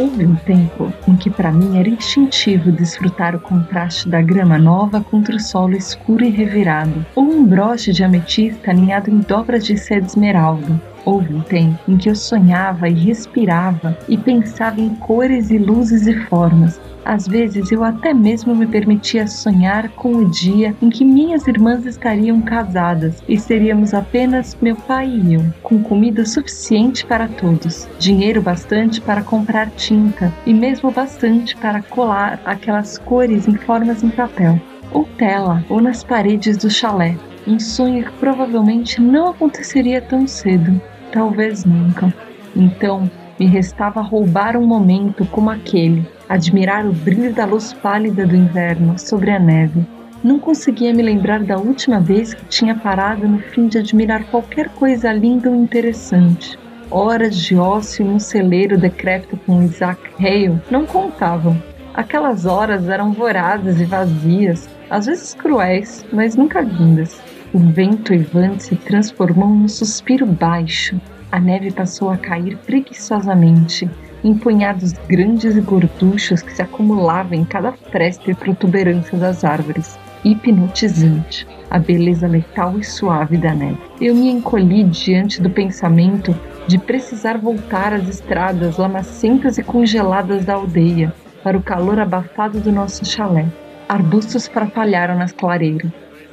Houve 0.00 0.24
um 0.24 0.34
tempo 0.34 0.90
em 1.06 1.14
que 1.14 1.28
para 1.28 1.52
mim 1.52 1.78
era 1.78 1.86
instintivo 1.86 2.72
desfrutar 2.72 3.36
o 3.36 3.38
contraste 3.38 4.08
da 4.08 4.22
grama 4.22 4.56
nova 4.56 5.02
contra 5.02 5.36
o 5.36 5.38
solo 5.38 5.76
escuro 5.76 6.24
e 6.24 6.30
revirado, 6.30 7.04
ou 7.14 7.24
um 7.24 7.44
broche 7.44 7.92
de 7.92 8.02
ametista 8.02 8.70
aninhado 8.70 9.10
em 9.10 9.18
dobras 9.18 9.62
de 9.62 9.76
seda 9.76 10.06
esmeralda. 10.06 10.80
Houve 11.04 11.34
um 11.34 11.40
tempo 11.40 11.78
em 11.88 11.96
que 11.96 12.08
eu 12.08 12.14
sonhava 12.14 12.88
e 12.88 12.94
respirava 12.94 13.96
e 14.08 14.16
pensava 14.16 14.80
em 14.80 14.94
cores 14.96 15.50
e 15.50 15.58
luzes 15.58 16.06
e 16.06 16.14
formas, 16.26 16.80
às 17.04 17.26
vezes 17.26 17.72
eu 17.72 17.82
até 17.82 18.12
mesmo 18.12 18.54
me 18.54 18.66
permitia 18.66 19.26
sonhar 19.26 19.88
com 19.90 20.12
o 20.16 20.30
dia 20.30 20.76
em 20.82 20.90
que 20.90 21.04
minhas 21.04 21.46
irmãs 21.46 21.86
estariam 21.86 22.40
casadas 22.40 23.22
e 23.28 23.38
seríamos 23.38 23.94
apenas 23.94 24.56
meu 24.60 24.76
pai 24.76 25.08
e 25.08 25.34
eu, 25.34 25.44
com 25.62 25.82
comida 25.82 26.24
suficiente 26.24 27.04
para 27.06 27.26
todos, 27.26 27.88
dinheiro 27.98 28.42
bastante 28.42 29.00
para 29.00 29.22
comprar 29.22 29.70
tinta 29.70 30.32
e 30.44 30.52
mesmo 30.52 30.90
bastante 30.90 31.56
para 31.56 31.82
colar 31.82 32.40
aquelas 32.44 32.98
cores 32.98 33.48
em 33.48 33.54
formas 33.54 34.02
em 34.02 34.10
papel, 34.10 34.60
ou 34.92 35.04
tela, 35.16 35.64
ou 35.68 35.80
nas 35.80 36.04
paredes 36.04 36.56
do 36.58 36.68
chalé. 36.68 37.16
Um 37.46 37.58
sonho 37.58 38.04
que 38.04 38.12
provavelmente 38.12 39.00
não 39.00 39.28
aconteceria 39.30 40.00
tão 40.00 40.26
cedo, 40.26 40.80
talvez 41.12 41.64
nunca. 41.64 42.12
Então, 42.54 43.10
Me 43.40 43.46
restava 43.46 44.02
roubar 44.02 44.54
um 44.54 44.66
momento 44.66 45.24
como 45.24 45.48
aquele, 45.48 46.06
admirar 46.28 46.84
o 46.84 46.92
brilho 46.92 47.32
da 47.32 47.46
luz 47.46 47.72
pálida 47.72 48.26
do 48.26 48.36
inverno 48.36 48.98
sobre 48.98 49.30
a 49.30 49.38
neve. 49.38 49.82
Não 50.22 50.38
conseguia 50.38 50.92
me 50.92 51.02
lembrar 51.02 51.42
da 51.42 51.56
última 51.56 51.98
vez 51.98 52.34
que 52.34 52.44
tinha 52.44 52.74
parado 52.74 53.26
no 53.26 53.38
fim 53.38 53.66
de 53.66 53.78
admirar 53.78 54.24
qualquer 54.24 54.68
coisa 54.68 55.10
linda 55.10 55.48
ou 55.48 55.56
interessante. 55.56 56.58
Horas 56.90 57.34
de 57.34 57.56
ócio 57.56 58.04
num 58.04 58.18
celeiro 58.18 58.76
decrépito 58.76 59.38
com 59.46 59.62
Isaac 59.62 60.02
Hale 60.18 60.60
não 60.70 60.84
contavam. 60.84 61.56
Aquelas 61.94 62.44
horas 62.44 62.90
eram 62.90 63.10
vorazes 63.10 63.80
e 63.80 63.84
vazias, 63.86 64.68
às 64.90 65.06
vezes 65.06 65.32
cruéis, 65.32 66.04
mas 66.12 66.36
nunca 66.36 66.60
lindas. 66.60 67.18
O 67.52 67.58
vento 67.58 68.14
evante 68.14 68.62
se 68.62 68.76
transformou 68.76 69.48
num 69.48 69.66
suspiro 69.66 70.24
baixo. 70.24 71.00
A 71.32 71.40
neve 71.40 71.72
passou 71.72 72.08
a 72.08 72.16
cair 72.16 72.56
preguiçosamente, 72.58 73.90
em 74.22 74.36
punhados 74.36 74.92
grandes 75.08 75.56
e 75.56 75.60
gorduchos 75.60 76.42
que 76.42 76.52
se 76.52 76.62
acumulavam 76.62 77.34
em 77.34 77.44
cada 77.44 77.72
fresta 77.72 78.30
e 78.30 78.34
protuberância 78.36 79.18
das 79.18 79.42
árvores 79.42 79.98
hipnotizante, 80.24 81.44
a 81.68 81.78
beleza 81.78 82.28
letal 82.28 82.78
e 82.78 82.84
suave 82.84 83.36
da 83.36 83.52
neve. 83.52 83.78
Eu 84.00 84.14
me 84.14 84.30
encolhi 84.30 84.84
diante 84.84 85.42
do 85.42 85.50
pensamento 85.50 86.32
de 86.68 86.78
precisar 86.78 87.36
voltar 87.36 87.92
às 87.92 88.08
estradas 88.08 88.76
lamacentas 88.76 89.58
e 89.58 89.62
congeladas 89.64 90.44
da 90.44 90.54
aldeia, 90.54 91.12
para 91.42 91.58
o 91.58 91.62
calor 91.62 91.98
abafado 91.98 92.60
do 92.60 92.70
nosso 92.70 93.04
chalé. 93.04 93.46
Arbustos 93.88 94.46
farfalharam 94.46 95.16
nas 95.16 95.32
clareiras. 95.32 95.90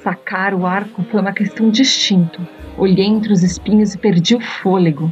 Sacar 0.08 0.54
o 0.54 0.66
arco 0.66 1.04
foi 1.12 1.20
uma 1.20 1.34
questão 1.34 1.70
de 1.70 1.82
instinto. 1.82 2.40
Olhei 2.78 3.06
entre 3.06 3.34
os 3.34 3.44
espinhos 3.44 3.94
e 3.94 3.98
perdi 3.98 4.36
o 4.36 4.40
fôlego. 4.40 5.12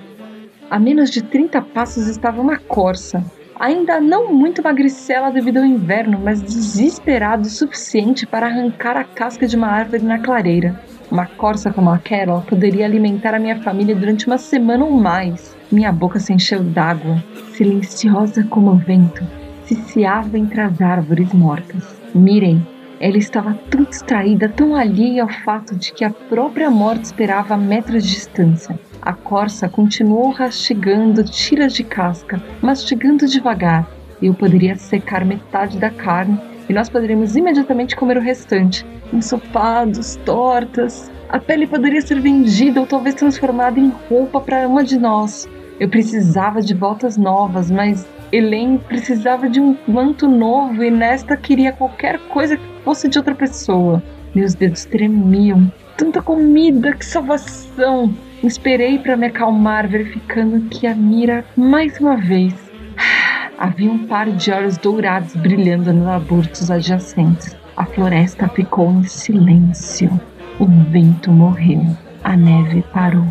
A 0.71 0.79
menos 0.79 1.09
de 1.09 1.21
30 1.21 1.61
passos 1.61 2.07
estava 2.07 2.41
uma 2.41 2.57
corça, 2.57 3.21
ainda 3.59 3.99
não 3.99 4.31
muito 4.33 4.63
magricela 4.63 5.31
devido 5.31 5.57
ao 5.57 5.65
inverno, 5.65 6.17
mas 6.23 6.41
desesperado 6.41 7.45
o 7.45 7.51
suficiente 7.51 8.25
para 8.25 8.47
arrancar 8.47 8.95
a 8.95 9.03
casca 9.03 9.45
de 9.45 9.57
uma 9.57 9.67
árvore 9.67 10.01
na 10.01 10.17
clareira. 10.17 10.81
Uma 11.11 11.25
corça 11.25 11.73
como 11.73 11.89
aquela 11.89 12.39
poderia 12.39 12.85
alimentar 12.85 13.35
a 13.35 13.39
minha 13.39 13.61
família 13.61 13.93
durante 13.93 14.27
uma 14.27 14.37
semana 14.37 14.85
ou 14.85 14.91
mais. 14.91 15.57
Minha 15.69 15.91
boca 15.91 16.21
se 16.21 16.31
encheu 16.31 16.63
d'água, 16.63 17.21
silenciosa 17.51 18.45
como 18.45 18.71
o 18.71 18.77
vento, 18.77 19.27
ciciava 19.65 20.39
entre 20.39 20.61
as 20.61 20.81
árvores 20.81 21.33
mortas. 21.33 21.83
Mirem, 22.13 22.65
ela 22.99 23.17
estava 23.17 23.53
tão 23.69 23.83
distraída, 23.83 24.47
tão 24.47 24.75
alheia 24.75 25.23
ao 25.23 25.29
fato 25.29 25.75
de 25.75 25.91
que 25.91 26.03
a 26.03 26.09
própria 26.09 26.69
morte 26.69 27.05
esperava 27.05 27.53
a 27.53 27.57
metros 27.57 28.03
de 28.03 28.13
distância. 28.13 28.79
A 29.01 29.13
corça 29.13 29.69
continuou 29.69 30.31
rastigando 30.31 31.23
tiras 31.23 31.73
de 31.73 31.83
casca, 31.83 32.41
mastigando 32.61 33.27
devagar. 33.27 33.87
Eu 34.21 34.33
poderia 34.33 34.75
secar 34.75 35.25
metade 35.25 35.77
da 35.77 35.89
carne 35.89 36.39
e 36.67 36.73
nós 36.73 36.89
poderíamos 36.89 37.35
imediatamente 37.35 37.95
comer 37.95 38.17
o 38.17 38.21
restante. 38.21 38.85
Ensopados, 39.13 40.15
tortas. 40.25 41.11
A 41.29 41.37
pele 41.39 41.67
poderia 41.67 42.01
ser 42.01 42.19
vendida 42.19 42.79
ou 42.79 42.87
talvez 42.87 43.15
transformada 43.15 43.79
em 43.79 43.91
roupa 44.09 44.39
para 44.39 44.67
uma 44.67 44.83
de 44.83 44.97
nós. 44.97 45.47
Eu 45.79 45.89
precisava 45.89 46.61
de 46.61 46.73
botas 46.73 47.17
novas, 47.17 47.69
mas 47.69 48.07
Helen 48.35 48.79
precisava 48.79 49.49
de 49.49 49.61
um 49.61 49.77
manto 49.87 50.27
novo 50.27 50.83
e 50.83 50.91
nesta 50.91 51.37
queria 51.37 51.71
qualquer 51.71 52.19
coisa 52.27 52.57
que 52.57 52.83
fosse 52.83 53.07
de 53.07 53.17
outra 53.17 53.33
pessoa. 53.33 54.03
Meus 54.35 54.53
dedos 54.53 54.83
tremiam. 54.83 55.71
Tanta 55.95 56.21
comida, 56.21 56.93
que 56.93 57.05
salvação! 57.05 58.13
Esperei 58.43 58.99
para 58.99 59.15
me 59.15 59.27
acalmar, 59.27 59.87
verificando 59.87 60.67
que 60.67 60.85
a 60.85 60.93
mira, 60.93 61.45
mais 61.55 61.97
uma 62.01 62.17
vez, 62.17 62.53
havia 63.57 63.89
um 63.89 64.05
par 64.05 64.29
de 64.29 64.51
olhos 64.51 64.77
dourados 64.77 65.33
brilhando 65.37 65.93
nos 65.93 66.05
arbustos 66.05 66.69
adjacentes. 66.69 67.55
A 67.77 67.85
floresta 67.85 68.49
ficou 68.49 68.91
em 68.91 69.03
silêncio. 69.05 70.11
O 70.59 70.65
vento 70.65 71.31
morreu. 71.31 71.85
A 72.21 72.35
neve 72.35 72.83
parou. 72.91 73.25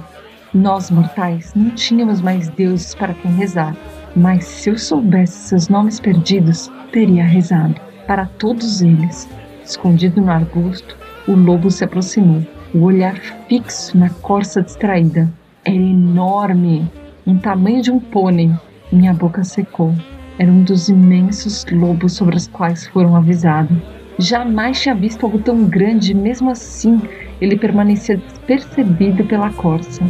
Nós, 0.55 0.91
mortais, 0.91 1.53
não 1.55 1.69
tínhamos 1.73 2.23
mais 2.23 2.49
deuses 2.49 2.95
para 2.95 3.13
quem 3.13 3.31
rezar. 3.33 3.77
Mas 4.17 4.45
se 4.45 4.71
eu 4.71 4.79
soubesse 4.79 5.49
seus 5.49 5.69
nomes 5.69 5.99
perdidos, 5.99 6.71
teria 6.93 7.25
rezado. 7.25 7.81
Para 8.07 8.27
todos 8.27 8.83
eles. 8.83 9.29
Escondido 9.65 10.21
no 10.21 10.31
arbusto, 10.31 10.97
o 11.27 11.33
lobo 11.33 11.71
se 11.71 11.85
aproximou 11.85 12.43
o 12.75 12.83
olhar 12.83 13.17
fixo 13.49 13.97
na 13.97 14.11
corça 14.11 14.61
distraída. 14.61 15.31
Era 15.65 15.77
enorme, 15.77 16.91
um 17.27 17.39
tamanho 17.39 17.81
de 17.81 17.91
um 17.91 18.01
pônei. 18.01 18.51
Minha 18.93 19.15
boca 19.15 19.45
secou. 19.45 19.95
Era 20.39 20.51
um 20.51 20.63
dos 20.65 20.89
imensos 20.89 21.65
lobos 21.71 22.15
sobre 22.15 22.37
os 22.37 22.49
quais 22.49 22.87
foram 22.89 23.15
avisados. 23.15 23.77
Jamais 24.19 24.81
tinha 24.81 24.95
visto 24.95 25.25
algo 25.25 25.39
tão 25.39 25.65
grande, 25.65 26.15
mesmo 26.15 26.51
assim 26.51 27.01
ele 27.41 27.57
permanecia 27.57 28.17
despercebido 28.17 29.25
pela 29.25 29.51
corça. 29.51 30.03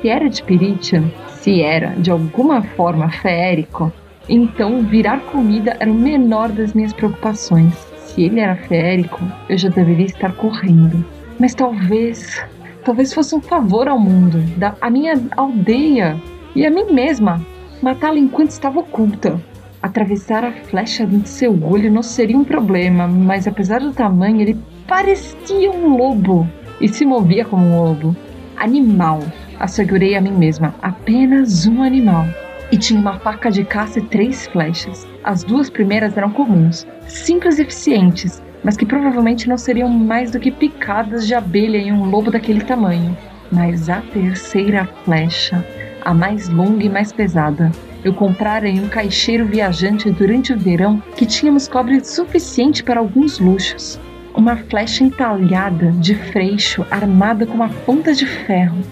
Se 0.00 0.08
era 0.08 0.28
de 0.28 0.42
Piritia, 0.42 1.02
se 1.42 1.60
era 1.60 1.88
de 1.98 2.10
alguma 2.10 2.62
forma 2.62 3.10
feérico, 3.10 3.92
então 4.28 4.84
virar 4.84 5.20
comida 5.22 5.76
era 5.80 5.90
o 5.90 5.94
menor 5.94 6.48
das 6.50 6.72
minhas 6.72 6.92
preocupações. 6.92 7.74
Se 7.96 8.22
ele 8.22 8.38
era 8.38 8.54
feérico, 8.54 9.20
eu 9.48 9.58
já 9.58 9.68
deveria 9.68 10.06
estar 10.06 10.32
correndo. 10.34 11.04
Mas 11.40 11.54
talvez, 11.54 12.40
talvez 12.84 13.12
fosse 13.12 13.34
um 13.34 13.40
favor 13.40 13.88
ao 13.88 13.98
mundo, 13.98 14.40
da, 14.56 14.76
a 14.80 14.88
minha 14.88 15.20
aldeia 15.36 16.16
e 16.54 16.64
a 16.64 16.70
mim 16.70 16.92
mesma, 16.92 17.44
matá-la 17.82 18.18
enquanto 18.18 18.50
estava 18.50 18.78
oculta. 18.78 19.40
Atravessar 19.82 20.44
a 20.44 20.52
flecha 20.52 21.04
de 21.04 21.28
seu 21.28 21.60
olho 21.64 21.90
não 21.90 22.04
seria 22.04 22.38
um 22.38 22.44
problema, 22.44 23.08
mas 23.08 23.48
apesar 23.48 23.80
do 23.80 23.92
tamanho, 23.92 24.40
ele 24.40 24.56
parecia 24.86 25.72
um 25.72 25.96
lobo 25.96 26.48
e 26.80 26.88
se 26.88 27.04
movia 27.04 27.44
como 27.44 27.66
um 27.66 27.82
lobo. 27.82 28.16
Animal, 28.56 29.20
assegurei 29.62 30.16
a 30.16 30.20
mim 30.20 30.32
mesma, 30.32 30.74
apenas 30.82 31.68
um 31.68 31.84
animal. 31.84 32.26
E 32.72 32.76
tinha 32.76 32.98
uma 32.98 33.20
faca 33.20 33.48
de 33.48 33.62
caça 33.64 34.00
e 34.00 34.02
três 34.02 34.48
flechas. 34.48 35.06
As 35.22 35.44
duas 35.44 35.70
primeiras 35.70 36.16
eram 36.16 36.30
comuns, 36.30 36.84
simples 37.06 37.58
e 37.58 37.62
eficientes, 37.62 38.42
mas 38.64 38.76
que 38.76 38.84
provavelmente 38.84 39.48
não 39.48 39.56
seriam 39.56 39.88
mais 39.88 40.32
do 40.32 40.40
que 40.40 40.50
picadas 40.50 41.28
de 41.28 41.34
abelha 41.34 41.78
em 41.78 41.92
um 41.92 42.06
lobo 42.06 42.30
daquele 42.30 42.62
tamanho. 42.62 43.16
Mas 43.52 43.88
a 43.88 44.00
terceira 44.00 44.84
flecha, 45.04 45.64
a 46.04 46.12
mais 46.12 46.48
longa 46.48 46.84
e 46.84 46.88
mais 46.88 47.12
pesada, 47.12 47.70
eu 48.02 48.12
comprara 48.12 48.68
em 48.68 48.80
um 48.80 48.88
caixeiro 48.88 49.46
viajante 49.46 50.10
durante 50.10 50.52
o 50.52 50.58
verão 50.58 51.00
que 51.14 51.24
tínhamos 51.24 51.68
cobre 51.68 52.04
suficiente 52.04 52.82
para 52.82 52.98
alguns 52.98 53.38
luxos. 53.38 54.00
Uma 54.34 54.56
flecha 54.56 55.04
entalhada 55.04 55.92
de 55.92 56.16
freixo 56.16 56.84
armada 56.90 57.46
com 57.46 57.54
uma 57.54 57.68
ponta 57.68 58.12
de 58.12 58.26
ferro. 58.26 58.82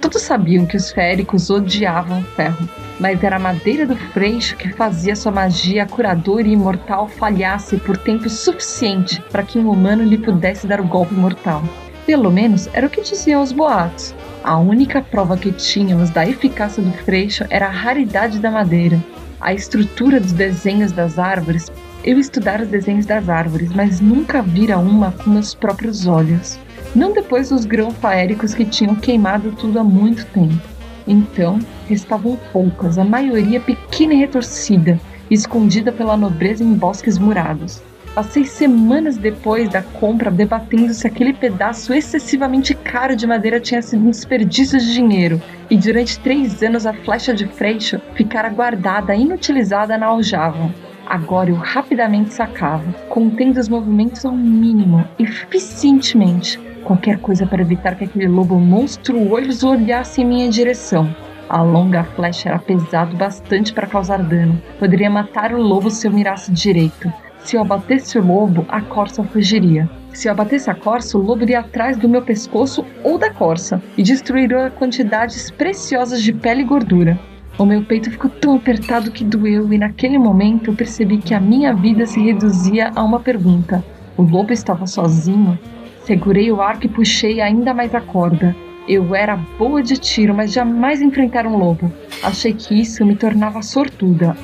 Todos 0.00 0.22
sabiam 0.22 0.64
que 0.64 0.78
os 0.78 0.90
féricos 0.90 1.50
odiavam 1.50 2.22
ferro, 2.34 2.66
mas 2.98 3.22
era 3.22 3.36
a 3.36 3.40
madeira 3.40 3.86
do 3.86 3.94
freixo 3.94 4.56
que 4.56 4.70
fazia 4.70 5.14
sua 5.14 5.30
magia 5.30 5.84
curadora 5.84 6.48
e 6.48 6.52
imortal 6.52 7.06
falhasse 7.06 7.76
por 7.76 7.98
tempo 7.98 8.28
suficiente 8.28 9.22
para 9.30 9.42
que 9.42 9.58
um 9.58 9.70
humano 9.70 10.02
lhe 10.02 10.16
pudesse 10.16 10.66
dar 10.66 10.80
o 10.80 10.86
golpe 10.86 11.12
mortal. 11.12 11.62
Pelo 12.06 12.30
menos 12.32 12.68
era 12.72 12.86
o 12.86 12.90
que 12.90 13.02
diziam 13.02 13.42
os 13.42 13.52
boatos. 13.52 14.14
A 14.42 14.56
única 14.56 15.02
prova 15.02 15.36
que 15.36 15.52
tínhamos 15.52 16.08
da 16.08 16.26
eficácia 16.26 16.82
do 16.82 16.90
freixo 17.04 17.44
era 17.50 17.66
a 17.66 17.70
raridade 17.70 18.38
da 18.38 18.50
madeira. 18.50 18.98
A 19.38 19.52
estrutura 19.52 20.18
dos 20.18 20.32
desenhos 20.32 20.92
das 20.92 21.18
árvores. 21.18 21.70
Eu 22.02 22.18
estudara 22.18 22.62
os 22.62 22.68
desenhos 22.68 23.04
das 23.04 23.28
árvores, 23.28 23.70
mas 23.74 24.00
nunca 24.00 24.40
vira 24.40 24.78
uma 24.78 25.12
com 25.12 25.30
meus 25.30 25.54
próprios 25.54 26.06
olhos. 26.06 26.58
Não 26.94 27.12
depois 27.12 27.50
dos 27.50 27.64
grãos 27.64 27.94
faéricos 27.94 28.52
que 28.52 28.64
tinham 28.64 28.96
queimado 28.96 29.52
tudo 29.52 29.78
há 29.78 29.84
muito 29.84 30.26
tempo. 30.26 30.60
Então, 31.06 31.58
restavam 31.86 32.36
poucas, 32.52 32.98
a 32.98 33.04
maioria 33.04 33.60
pequena 33.60 34.14
e 34.14 34.18
retorcida, 34.18 34.98
escondida 35.30 35.92
pela 35.92 36.16
nobreza 36.16 36.64
em 36.64 36.74
bosques 36.74 37.16
murados. 37.16 37.80
Passei 38.12 38.44
semanas 38.44 39.16
depois 39.16 39.68
da 39.68 39.82
compra 39.82 40.32
debatendo 40.32 40.92
se 40.92 41.06
aquele 41.06 41.32
pedaço 41.32 41.94
excessivamente 41.94 42.74
caro 42.74 43.14
de 43.14 43.24
madeira 43.24 43.60
tinha 43.60 43.80
sido 43.80 44.04
um 44.04 44.10
desperdício 44.10 44.80
de 44.80 44.92
dinheiro, 44.92 45.40
e 45.70 45.76
durante 45.76 46.18
três 46.18 46.60
anos 46.60 46.86
a 46.86 46.92
flecha 46.92 47.32
de 47.32 47.46
freixo 47.46 48.00
ficara 48.14 48.48
guardada, 48.48 49.14
inutilizada 49.14 49.96
na 49.96 50.06
aljava. 50.06 50.74
Agora 51.06 51.50
eu 51.50 51.56
rapidamente 51.56 52.34
sacava, 52.34 52.92
contendo 53.08 53.58
os 53.58 53.68
movimentos 53.68 54.24
ao 54.24 54.32
mínimo, 54.32 55.04
eficientemente, 55.18 56.58
qualquer 56.84 57.18
coisa 57.18 57.46
para 57.46 57.62
evitar 57.62 57.94
que 57.94 58.04
aquele 58.04 58.28
lobo 58.28 58.58
monstruoso 58.58 59.68
olhasse 59.68 60.22
em 60.22 60.24
minha 60.24 60.48
direção. 60.48 61.14
A 61.48 61.62
longa 61.62 62.04
flecha 62.04 62.48
era 62.48 62.58
pesado 62.58 63.16
bastante 63.16 63.72
para 63.72 63.86
causar 63.86 64.22
dano. 64.22 64.60
Poderia 64.78 65.10
matar 65.10 65.52
o 65.52 65.60
lobo 65.60 65.90
se 65.90 66.06
eu 66.06 66.12
mirasse 66.12 66.52
direito. 66.52 67.12
Se 67.38 67.56
eu 67.56 67.62
abatesse 67.62 68.18
o 68.18 68.24
lobo, 68.24 68.64
a 68.68 68.80
corça 68.80 69.24
fugiria. 69.24 69.88
Se 70.12 70.28
eu 70.28 70.32
abatesse 70.32 70.70
a 70.70 70.74
corça, 70.74 71.16
o 71.16 71.20
lobo 71.20 71.42
iria 71.42 71.60
atrás 71.60 71.96
do 71.96 72.08
meu 72.08 72.22
pescoço 72.22 72.84
ou 73.02 73.18
da 73.18 73.30
corça 73.30 73.82
e 73.96 74.02
destruiria 74.02 74.70
quantidades 74.70 75.50
preciosas 75.50 76.22
de 76.22 76.32
pele 76.32 76.62
e 76.62 76.64
gordura. 76.64 77.18
O 77.58 77.66
meu 77.66 77.82
peito 77.84 78.10
ficou 78.10 78.30
tão 78.30 78.56
apertado 78.56 79.10
que 79.10 79.24
doeu, 79.24 79.72
e 79.72 79.78
naquele 79.78 80.18
momento 80.18 80.70
eu 80.70 80.74
percebi 80.74 81.18
que 81.18 81.34
a 81.34 81.40
minha 81.40 81.74
vida 81.74 82.06
se 82.06 82.20
reduzia 82.20 82.90
a 82.94 83.02
uma 83.02 83.20
pergunta: 83.20 83.84
o 84.16 84.22
lobo 84.22 84.52
estava 84.52 84.86
sozinho? 84.86 85.58
Segurei 86.04 86.50
o 86.50 86.60
arco 86.60 86.86
e 86.86 86.88
puxei 86.88 87.40
ainda 87.40 87.74
mais 87.74 87.94
a 87.94 88.00
corda. 88.00 88.56
Eu 88.88 89.14
era 89.14 89.36
boa 89.36 89.82
de 89.82 89.96
tiro, 89.98 90.34
mas 90.34 90.52
jamais 90.52 91.00
enfrentar 91.00 91.46
um 91.46 91.56
lobo. 91.56 91.92
Achei 92.22 92.52
que 92.52 92.80
isso 92.80 93.04
me 93.04 93.14
tornava 93.14 93.62
sortuda, 93.62 94.36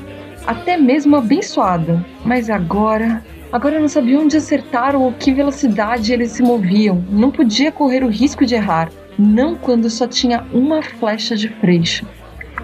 até 0.46 0.76
mesmo 0.76 1.16
abençoada. 1.16 2.04
Mas 2.24 2.48
agora. 2.50 3.22
Agora 3.52 3.76
eu 3.76 3.80
não 3.80 3.88
sabia 3.88 4.18
onde 4.18 4.36
acertar 4.36 4.94
ou 4.96 5.12
que 5.12 5.32
velocidade 5.32 6.12
eles 6.12 6.32
se 6.32 6.42
moviam. 6.42 7.02
Não 7.10 7.30
podia 7.30 7.72
correr 7.72 8.04
o 8.04 8.08
risco 8.08 8.44
de 8.44 8.54
errar. 8.54 8.90
Não 9.18 9.54
quando 9.54 9.88
só 9.88 10.06
tinha 10.06 10.44
uma 10.52 10.82
flecha 10.82 11.34
de 11.36 11.48
freixo. 11.48 12.06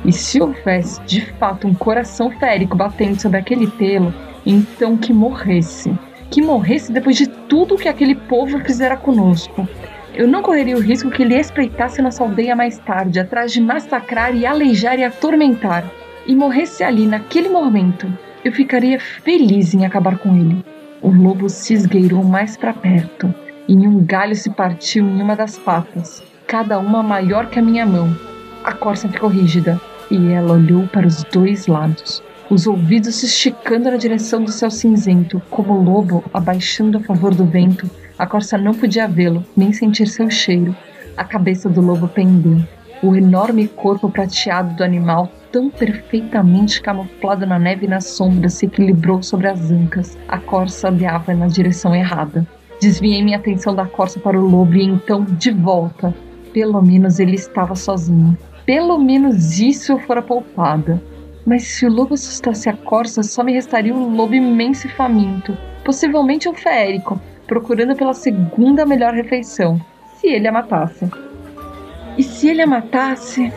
E 0.04 0.12
se 0.12 0.40
houvesse 0.40 1.00
de 1.02 1.24
fato 1.38 1.66
um 1.66 1.74
coração 1.74 2.30
férico 2.32 2.76
batendo 2.76 3.20
sobre 3.20 3.38
aquele 3.38 3.68
pelo, 3.68 4.12
então 4.44 4.96
que 4.96 5.12
morresse. 5.12 5.92
Que 6.32 6.40
morresse 6.40 6.90
depois 6.90 7.16
de 7.16 7.26
tudo 7.26 7.76
que 7.76 7.88
aquele 7.88 8.14
povo 8.14 8.58
fizera 8.60 8.96
conosco. 8.96 9.68
Eu 10.14 10.26
não 10.26 10.40
correria 10.40 10.76
o 10.76 10.80
risco 10.80 11.10
que 11.10 11.20
ele 11.20 11.38
espreitasse 11.38 12.00
nossa 12.00 12.24
aldeia 12.24 12.56
mais 12.56 12.78
tarde, 12.78 13.20
atrás 13.20 13.52
de 13.52 13.60
massacrar 13.60 14.34
e 14.34 14.46
aleijar 14.46 14.98
e 14.98 15.04
atormentar. 15.04 15.84
E 16.26 16.34
morresse 16.34 16.82
ali, 16.82 17.06
naquele 17.06 17.50
momento. 17.50 18.10
Eu 18.42 18.50
ficaria 18.50 18.98
feliz 18.98 19.74
em 19.74 19.84
acabar 19.84 20.16
com 20.16 20.34
ele. 20.34 20.64
O 21.02 21.10
lobo 21.10 21.50
se 21.50 21.74
esgueirou 21.74 22.24
mais 22.24 22.56
para 22.56 22.72
perto, 22.72 23.32
e 23.68 23.76
um 23.76 24.02
galho 24.02 24.34
se 24.34 24.48
partiu 24.48 25.04
em 25.04 25.20
uma 25.20 25.36
das 25.36 25.58
patas, 25.58 26.22
cada 26.46 26.78
uma 26.78 27.02
maior 27.02 27.50
que 27.50 27.58
a 27.58 27.62
minha 27.62 27.84
mão. 27.84 28.16
A 28.64 28.72
corça 28.72 29.06
ficou 29.06 29.28
rígida, 29.28 29.78
e 30.10 30.32
ela 30.32 30.54
olhou 30.54 30.86
para 30.86 31.06
os 31.06 31.24
dois 31.24 31.66
lados, 31.66 32.22
os 32.52 32.66
ouvidos 32.66 33.14
se 33.14 33.24
esticando 33.24 33.90
na 33.90 33.96
direção 33.96 34.44
do 34.44 34.52
céu 34.52 34.70
cinzento, 34.70 35.40
como 35.48 35.72
o 35.72 35.82
lobo 35.82 36.22
abaixando 36.34 36.98
a 36.98 37.00
favor 37.00 37.34
do 37.34 37.46
vento. 37.46 37.88
A 38.18 38.26
corça 38.26 38.58
não 38.58 38.74
podia 38.74 39.08
vê-lo, 39.08 39.42
nem 39.56 39.72
sentir 39.72 40.06
seu 40.06 40.28
cheiro. 40.28 40.76
A 41.16 41.24
cabeça 41.24 41.70
do 41.70 41.80
lobo 41.80 42.08
pendeu. 42.08 42.58
O 43.02 43.16
enorme 43.16 43.66
corpo 43.68 44.10
prateado 44.10 44.76
do 44.76 44.84
animal, 44.84 45.32
tão 45.50 45.70
perfeitamente 45.70 46.82
camuflado 46.82 47.46
na 47.46 47.58
neve 47.58 47.86
e 47.86 47.88
na 47.88 48.02
sombra, 48.02 48.50
se 48.50 48.66
equilibrou 48.66 49.22
sobre 49.22 49.48
as 49.48 49.70
ancas. 49.70 50.18
A 50.28 50.36
corça 50.36 50.88
olhava 50.88 51.32
na 51.32 51.46
direção 51.46 51.94
errada. 51.94 52.46
Desviei 52.78 53.24
minha 53.24 53.38
atenção 53.38 53.74
da 53.74 53.86
corça 53.86 54.20
para 54.20 54.38
o 54.38 54.46
lobo 54.46 54.74
e 54.74 54.84
então, 54.84 55.24
de 55.24 55.50
volta. 55.50 56.14
Pelo 56.52 56.82
menos 56.82 57.18
ele 57.18 57.34
estava 57.34 57.74
sozinho. 57.74 58.36
Pelo 58.66 58.98
menos 58.98 59.58
isso 59.58 59.92
eu 59.92 59.98
fora 60.00 60.20
poupada. 60.20 61.00
Mas 61.44 61.64
se 61.64 61.86
o 61.86 61.92
lobo 61.92 62.14
assustasse 62.14 62.68
a 62.68 62.76
corça, 62.76 63.22
só 63.22 63.42
me 63.42 63.52
restaria 63.52 63.94
um 63.94 64.14
lobo 64.14 64.34
imenso 64.34 64.86
e 64.86 64.90
faminto, 64.90 65.56
possivelmente 65.84 66.48
um 66.48 66.54
férico, 66.54 67.20
procurando 67.46 67.96
pela 67.96 68.14
segunda 68.14 68.86
melhor 68.86 69.12
refeição, 69.12 69.80
se 70.16 70.28
ele 70.28 70.48
a 70.48 70.52
matasse. 70.52 71.10
E 72.16 72.22
se 72.22 72.48
ele 72.48 72.62
a 72.62 72.66
matasse? 72.66 73.52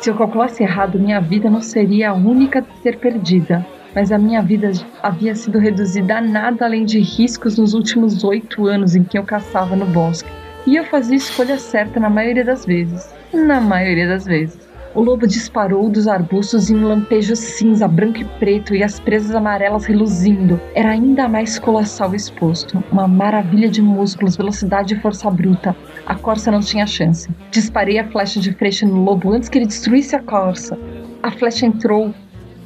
Se 0.00 0.10
eu 0.10 0.14
calculasse 0.14 0.62
errado, 0.62 0.98
minha 0.98 1.20
vida 1.20 1.50
não 1.50 1.60
seria 1.60 2.10
a 2.10 2.14
única 2.14 2.60
a 2.60 2.82
ser 2.82 2.98
perdida, 2.98 3.66
mas 3.94 4.12
a 4.12 4.18
minha 4.18 4.40
vida 4.40 4.70
havia 5.02 5.34
sido 5.34 5.58
reduzida 5.58 6.18
a 6.18 6.20
nada 6.20 6.64
além 6.64 6.84
de 6.84 7.00
riscos 7.00 7.58
nos 7.58 7.74
últimos 7.74 8.22
oito 8.22 8.66
anos 8.66 8.94
em 8.94 9.02
que 9.02 9.18
eu 9.18 9.24
caçava 9.24 9.74
no 9.74 9.86
bosque. 9.86 10.30
E 10.66 10.76
eu 10.76 10.84
fazia 10.84 11.14
a 11.14 11.16
escolha 11.16 11.58
certa 11.58 11.98
na 11.98 12.10
maioria 12.10 12.44
das 12.44 12.64
vezes 12.64 13.18
na 13.32 13.60
maioria 13.60 14.08
das 14.08 14.24
vezes. 14.24 14.67
O 14.98 15.00
lobo 15.00 15.28
disparou 15.28 15.88
dos 15.88 16.08
arbustos 16.08 16.70
em 16.70 16.74
um 16.74 16.88
lampejo 16.88 17.36
cinza, 17.36 17.86
branco 17.86 18.18
e 18.18 18.24
preto 18.40 18.74
e 18.74 18.82
as 18.82 18.98
presas 18.98 19.32
amarelas 19.32 19.84
reluzindo. 19.84 20.60
Era 20.74 20.90
ainda 20.90 21.28
mais 21.28 21.56
colossal 21.56 22.16
exposto. 22.16 22.82
Uma 22.90 23.06
maravilha 23.06 23.68
de 23.68 23.80
músculos, 23.80 24.36
velocidade 24.36 24.94
e 24.94 25.00
força 25.00 25.30
bruta. 25.30 25.76
A 26.04 26.16
corça 26.16 26.50
não 26.50 26.58
tinha 26.58 26.84
chance. 26.84 27.30
Disparei 27.52 28.00
a 28.00 28.10
flecha 28.10 28.40
de 28.40 28.52
flecha 28.52 28.84
no 28.86 29.04
lobo 29.04 29.32
antes 29.32 29.48
que 29.48 29.58
ele 29.58 29.66
destruísse 29.66 30.16
a 30.16 30.20
corça. 30.20 30.76
A 31.22 31.30
flecha 31.30 31.64
entrou. 31.64 32.12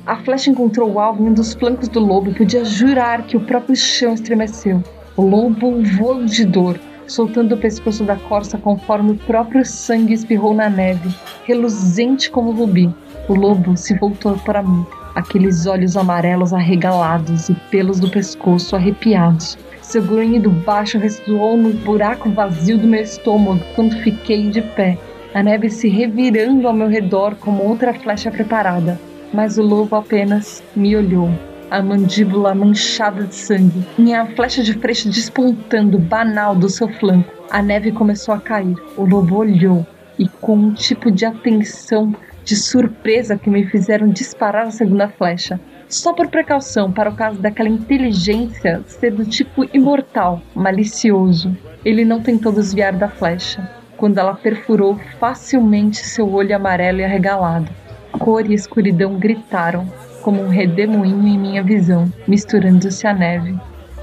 A 0.07 0.17
flecha 0.17 0.49
encontrou 0.49 0.91
o 0.91 0.99
alvo 0.99 1.23
em 1.23 1.29
um 1.29 1.35
dos 1.35 1.53
flancos 1.53 1.89
do 1.89 2.01
lobo 2.01 2.31
e 2.31 2.35
podia 2.35 2.65
jurar 2.65 3.27
que 3.27 3.37
o 3.37 3.41
próprio 3.41 3.77
chão 3.77 4.15
estremeceu. 4.15 4.83
O 5.19 5.21
lobo 5.21 5.83
voou 5.83 6.25
de 6.25 6.47
dor 6.47 6.81
soltando 7.13 7.55
o 7.55 7.59
pescoço 7.59 8.03
da 8.05 8.17
corça 8.17 8.59
conforme 8.59 9.13
o 9.13 9.17
próprio 9.17 9.65
sangue 9.65 10.15
espirrou 10.15 10.55
na 10.55 10.69
neve, 10.69 11.15
reluzente 11.45 12.31
como 12.31 12.53
rubi. 12.53 12.93
O 13.29 13.35
lobo 13.35 13.77
se 13.77 13.95
voltou 13.99 14.37
para 14.39 14.63
mim, 14.63 14.85
aqueles 15.15 15.67
olhos 15.67 15.97
amarelos 15.97 16.53
arregalados 16.53 17.49
e 17.49 17.55
pelos 17.71 18.01
do 18.01 18.11
pescoço 18.11 18.75
arrepiados. 18.75 19.57
Seu 19.81 20.03
grunhido 20.03 20.51
baixo 20.51 20.99
ressoou 20.99 21.57
no 21.57 21.73
buraco 21.73 22.31
vazio 22.31 22.79
do 22.79 22.89
meu 22.89 23.03
estômago 23.03 23.61
quando 23.75 23.97
fiquei 23.99 24.49
de 24.49 24.63
pé, 24.63 24.99
a 25.35 25.43
neve 25.43 25.71
se 25.71 25.89
revirando 25.89 26.67
ao 26.67 26.75
meu 26.75 26.89
redor 26.89 27.35
como 27.37 27.63
outra 27.63 27.93
flecha 27.95 28.31
preparada. 28.31 28.99
Mas 29.33 29.57
o 29.57 29.63
lobo 29.63 29.97
apenas 29.97 30.63
me 30.77 30.95
olhou 30.95 31.31
a 31.73 31.83
mandíbula 31.83 32.55
manchada 32.55 33.25
de 33.25 33.35
sangue, 33.35 33.83
minha 33.97 34.27
flecha 34.27 34.63
de 34.63 34.75
freixo 34.75 35.09
despontando 35.09 35.99
banal 35.99 36.55
do 36.55 36.69
seu 36.69 36.87
flanco. 36.87 37.33
A 37.51 37.63
neve 37.63 37.91
começou 37.91 38.35
a 38.35 38.39
cair. 38.39 38.77
O 38.95 39.07
lobo 39.07 39.37
olhou 39.37 39.87
e, 40.19 40.29
com 40.29 40.55
um 40.55 40.75
tipo 40.75 41.11
de 41.11 41.25
atenção, 41.25 42.15
de 42.45 42.57
surpresa 42.57 43.39
que 43.39 43.49
me 43.49 43.65
fizeram 43.65 44.07
disparar 44.11 44.67
a 44.67 44.71
segunda 44.71 45.09
flecha. 45.09 45.59
Só 45.89 46.13
por 46.13 46.29
precaução, 46.29 46.93
para 46.93 47.09
o 47.09 47.15
caso 47.15 47.41
daquela 47.41 47.71
inteligência 47.71 48.83
ser 48.87 49.13
do 49.13 49.25
tipo 49.25 49.65
imortal, 49.73 50.43
malicioso. 50.55 51.57
Ele 51.83 52.05
não 52.05 52.21
tentou 52.21 52.53
desviar 52.53 52.93
da 52.93 53.09
flecha, 53.09 53.67
quando 53.97 54.19
ela 54.19 54.35
perfurou 54.35 55.01
facilmente 55.19 56.05
seu 56.05 56.31
olho 56.35 56.55
amarelo 56.55 57.01
e 57.01 57.05
arregalado. 57.05 57.73
Cor 58.19 58.45
e 58.45 58.53
escuridão 58.53 59.15
gritaram, 59.19 59.91
como 60.23 60.43
um 60.43 60.49
redemoinho 60.49 61.27
em 61.27 61.39
minha 61.39 61.63
visão, 61.63 62.11
misturando-se 62.27 63.07
à 63.07 63.13
neve. 63.13 63.55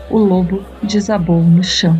O 0.10 0.17
lobo 0.17 0.63
desabou 0.84 1.41
no 1.41 1.63
chão. 1.63 1.97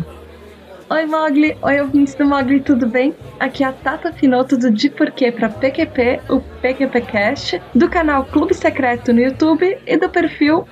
Oi, 0.92 1.06
Mogli! 1.06 1.56
Oi, 1.62 1.80
ouvintes 1.80 2.16
do 2.16 2.26
Mogli, 2.26 2.58
tudo 2.58 2.84
bem? 2.84 3.14
Aqui 3.38 3.62
é 3.62 3.68
a 3.68 3.72
Tata 3.72 4.12
Finoto 4.12 4.58
do 4.58 4.72
De 4.72 4.90
Porquê 4.90 5.30
para 5.30 5.48
PQP, 5.48 6.20
o 6.28 6.40
PQPcast, 6.60 7.62
do 7.72 7.88
canal 7.88 8.24
Clube 8.24 8.52
Secreto 8.52 9.12
no 9.12 9.20
YouTube 9.20 9.78
e 9.86 9.96
do 9.96 10.08
perfil 10.08 10.66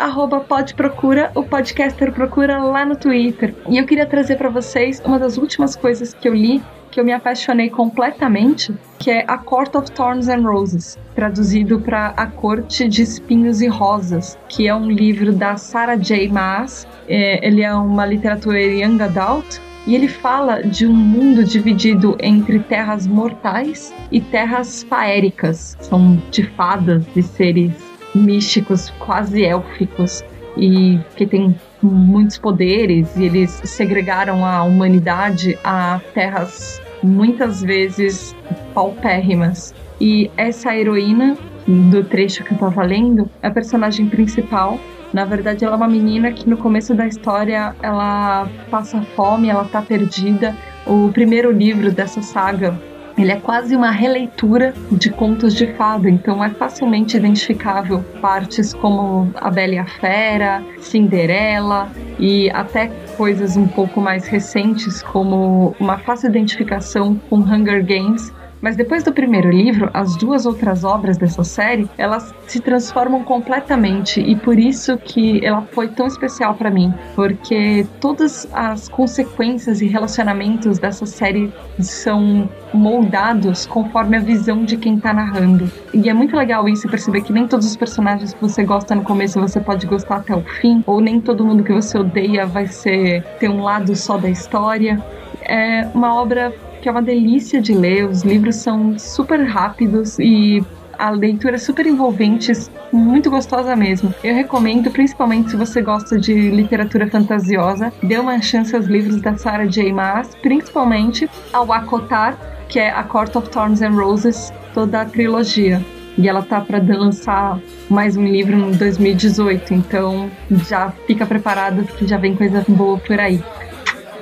podprocura, 0.48 1.30
o 1.36 1.44
podcaster 1.44 2.12
procura 2.12 2.58
lá 2.58 2.84
no 2.84 2.96
Twitter. 2.96 3.54
E 3.68 3.78
eu 3.78 3.86
queria 3.86 4.06
trazer 4.06 4.34
para 4.34 4.48
vocês 4.48 5.00
uma 5.04 5.20
das 5.20 5.38
últimas 5.38 5.76
coisas 5.76 6.12
que 6.12 6.28
eu 6.28 6.34
li 6.34 6.60
que 6.90 7.00
eu 7.00 7.04
me 7.04 7.12
apaixonei 7.12 7.70
completamente, 7.70 8.74
que 8.98 9.10
é 9.10 9.24
A 9.28 9.38
Court 9.38 9.74
of 9.74 9.90
Thorns 9.92 10.28
and 10.28 10.42
Roses, 10.42 10.98
traduzido 11.14 11.80
para 11.80 12.08
A 12.16 12.26
Corte 12.26 12.88
de 12.88 13.02
Espinhos 13.02 13.60
e 13.60 13.68
Rosas, 13.68 14.38
que 14.48 14.66
é 14.66 14.74
um 14.74 14.90
livro 14.90 15.32
da 15.32 15.56
Sarah 15.56 15.96
J. 15.96 16.28
Maas. 16.28 16.86
É, 17.08 17.46
ele 17.46 17.62
é 17.62 17.72
uma 17.74 18.04
literatura 18.04 18.60
young 18.60 19.00
adult 19.02 19.60
e 19.86 19.94
ele 19.94 20.08
fala 20.08 20.62
de 20.62 20.86
um 20.86 20.92
mundo 20.92 21.44
dividido 21.44 22.16
entre 22.20 22.58
terras 22.58 23.06
mortais 23.06 23.94
e 24.12 24.20
terras 24.20 24.82
faéricas. 24.82 25.76
São 25.80 26.20
de 26.30 26.42
fadas 26.42 27.04
e 27.16 27.22
seres 27.22 27.72
místicos, 28.14 28.90
quase 28.98 29.44
élficos, 29.44 30.22
e 30.56 30.98
que 31.16 31.26
tem 31.26 31.54
muitos 31.82 32.38
poderes 32.38 33.16
e 33.16 33.24
eles 33.24 33.50
segregaram 33.64 34.44
a 34.44 34.62
humanidade 34.62 35.58
a 35.62 36.00
terras 36.14 36.80
muitas 37.02 37.62
vezes 37.62 38.34
paupérrimas. 38.74 39.74
E 40.00 40.30
essa 40.36 40.76
heroína 40.76 41.36
do 41.66 42.02
trecho 42.04 42.44
que 42.44 42.52
eu 42.52 42.58
tava 42.58 42.82
lendo 42.82 43.30
é 43.42 43.48
a 43.48 43.50
personagem 43.50 44.08
principal. 44.08 44.78
Na 45.12 45.24
verdade, 45.24 45.64
ela 45.64 45.74
é 45.74 45.76
uma 45.76 45.88
menina 45.88 46.32
que 46.32 46.48
no 46.48 46.56
começo 46.56 46.94
da 46.94 47.06
história 47.06 47.74
ela 47.82 48.48
passa 48.70 49.00
fome, 49.16 49.48
ela 49.48 49.64
tá 49.64 49.80
perdida. 49.80 50.54
O 50.86 51.10
primeiro 51.12 51.50
livro 51.50 51.90
dessa 51.90 52.22
saga 52.22 52.78
ele 53.18 53.32
é 53.32 53.36
quase 53.36 53.74
uma 53.74 53.90
releitura 53.90 54.72
de 54.92 55.10
contos 55.10 55.54
de 55.54 55.66
fada, 55.74 56.08
então 56.08 56.42
é 56.42 56.50
facilmente 56.50 57.16
identificável 57.16 58.02
partes 58.20 58.72
como 58.72 59.30
A 59.34 59.50
Bela 59.50 59.74
e 59.74 59.78
a 59.78 59.86
Fera, 59.86 60.62
Cinderela 60.78 61.90
e 62.18 62.48
até 62.50 62.88
coisas 63.16 63.56
um 63.56 63.66
pouco 63.66 64.00
mais 64.00 64.26
recentes 64.26 65.02
como 65.02 65.74
uma 65.80 65.98
fácil 65.98 66.30
identificação 66.30 67.20
com 67.28 67.36
Hunger 67.38 67.84
Games, 67.84 68.32
Mas 68.60 68.76
depois 68.76 69.02
do 69.02 69.12
primeiro 69.12 69.50
livro, 69.50 69.90
as 69.94 70.16
duas 70.16 70.46
outras 70.46 70.84
obras 70.84 71.16
dessa 71.16 71.44
série, 71.44 71.88
elas 71.96 72.34
se 72.46 72.60
transformam 72.60 73.22
completamente 73.22 74.20
e 74.20 74.34
por 74.34 74.58
isso 74.58 74.96
que 74.98 75.44
ela 75.44 75.62
foi 75.72 75.88
tão 75.88 76.06
especial 76.06 76.54
para 76.54 76.70
mim, 76.70 76.92
porque 77.14 77.86
todas 78.00 78.48
as 78.52 78.88
consequências 78.88 79.80
e 79.80 79.86
relacionamentos 79.86 80.78
dessa 80.78 81.06
série 81.06 81.52
são 81.78 82.48
moldados 82.72 83.66
conforme 83.66 84.16
a 84.16 84.20
visão 84.20 84.64
de 84.64 84.76
quem 84.76 84.98
tá 84.98 85.12
narrando. 85.12 85.70
E 85.94 86.08
é 86.08 86.14
muito 86.14 86.36
legal 86.36 86.68
isso 86.68 86.88
perceber 86.88 87.22
que 87.22 87.32
nem 87.32 87.46
todos 87.46 87.66
os 87.66 87.76
personagens 87.76 88.34
que 88.34 88.40
você 88.40 88.64
gosta 88.64 88.94
no 88.94 89.02
começo 89.02 89.40
você 89.40 89.60
pode 89.60 89.86
gostar 89.86 90.16
até 90.16 90.34
o 90.34 90.42
fim, 90.42 90.82
ou 90.86 91.00
nem 91.00 91.20
todo 91.20 91.44
mundo 91.44 91.62
que 91.62 91.72
você 91.72 91.98
odeia 91.98 92.46
vai 92.46 92.66
ser 92.66 93.22
ter 93.38 93.48
um 93.48 93.62
lado 93.62 93.94
só 93.94 94.18
da 94.18 94.28
história. 94.28 95.02
É 95.40 95.86
uma 95.94 96.14
obra 96.14 96.52
que 96.88 96.90
é 96.90 96.92
uma 96.92 97.02
delícia 97.02 97.60
de 97.60 97.74
ler, 97.74 98.08
os 98.08 98.22
livros 98.22 98.56
são 98.56 98.98
super 98.98 99.44
rápidos 99.44 100.18
e 100.18 100.64
a 100.98 101.10
leitura 101.10 101.56
é 101.56 101.58
super 101.58 101.84
envolvente, 101.84 102.50
muito 102.90 103.28
gostosa 103.28 103.76
mesmo. 103.76 104.14
Eu 104.24 104.34
recomendo, 104.34 104.90
principalmente 104.90 105.50
se 105.50 105.56
você 105.58 105.82
gosta 105.82 106.18
de 106.18 106.32
literatura 106.32 107.06
fantasiosa, 107.06 107.92
dê 108.02 108.16
uma 108.16 108.40
chance 108.40 108.74
aos 108.74 108.86
livros 108.86 109.20
da 109.20 109.36
Sarah 109.36 109.66
J. 109.66 109.92
Maas, 109.92 110.34
principalmente 110.36 111.28
ao 111.52 111.70
Akotar, 111.70 112.38
que 112.70 112.78
é 112.78 112.88
A 112.88 113.02
Court 113.02 113.36
of 113.36 113.50
Thorns 113.50 113.82
and 113.82 113.90
Roses, 113.90 114.50
toda 114.72 115.02
a 115.02 115.04
trilogia. 115.04 115.84
E 116.16 116.26
ela 116.26 116.40
tá 116.40 116.58
para 116.58 116.78
lançar 116.78 117.60
mais 117.90 118.16
um 118.16 118.24
livro 118.24 118.56
em 118.56 118.70
2018, 118.70 119.74
então 119.74 120.30
já 120.66 120.90
fica 121.06 121.26
preparado 121.26 121.84
que 121.84 122.06
já 122.06 122.16
vem 122.16 122.34
coisa 122.34 122.64
boa 122.66 122.96
por 122.96 123.20
aí. 123.20 123.44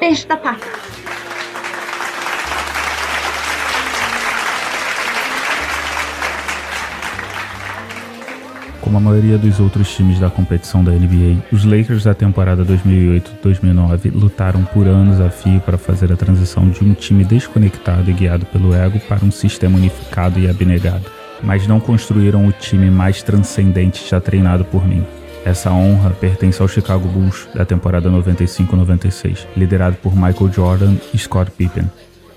Beijo 0.01 0.27
da 0.27 0.37
pata! 0.37 0.96
Como 8.87 8.99
a 8.99 9.01
maioria 9.01 9.37
dos 9.37 9.59
outros 9.59 9.93
times 9.93 10.21
da 10.21 10.31
competição 10.31 10.85
da 10.85 10.93
NBA, 10.93 11.43
os 11.51 11.65
Lakers 11.65 12.05
da 12.05 12.15
temporada 12.15 12.65
2008-2009 12.65 14.13
lutaram 14.15 14.63
por 14.63 14.87
anos 14.87 15.21
a 15.21 15.29
fio 15.29 15.59
para 15.59 15.77
fazer 15.77 16.13
a 16.13 16.17
transição 16.17 16.71
de 16.71 16.85
um 16.85 16.95
time 16.95 17.25
desconectado 17.25 18.09
e 18.09 18.15
guiado 18.15 18.47
pelo 18.47 18.73
ego 18.73 19.01
para 19.01 19.25
um 19.25 19.31
sistema 19.33 19.77
unificado 19.77 20.39
e 20.39 20.49
abnegado. 20.49 21.11
Mas 21.43 21.67
não 21.67 21.81
construíram 21.81 22.47
o 22.47 22.53
time 22.53 22.89
mais 22.89 23.25
transcendente 23.25 24.09
já 24.09 24.21
treinado 24.21 24.65
por 24.65 24.87
mim. 24.87 25.05
Essa 25.45 25.73
honra 25.73 26.11
pertence 26.11 26.63
ao 26.63 26.69
Chicago 26.69 27.09
Bulls 27.09 27.49
da 27.53 27.65
temporada 27.65 28.09
95-96, 28.09 29.49
liderado 29.57 29.97
por 29.97 30.15
Michael 30.15 30.53
Jordan 30.53 30.95
e 31.13 31.19
Scott 31.19 31.51
Pippen, 31.51 31.91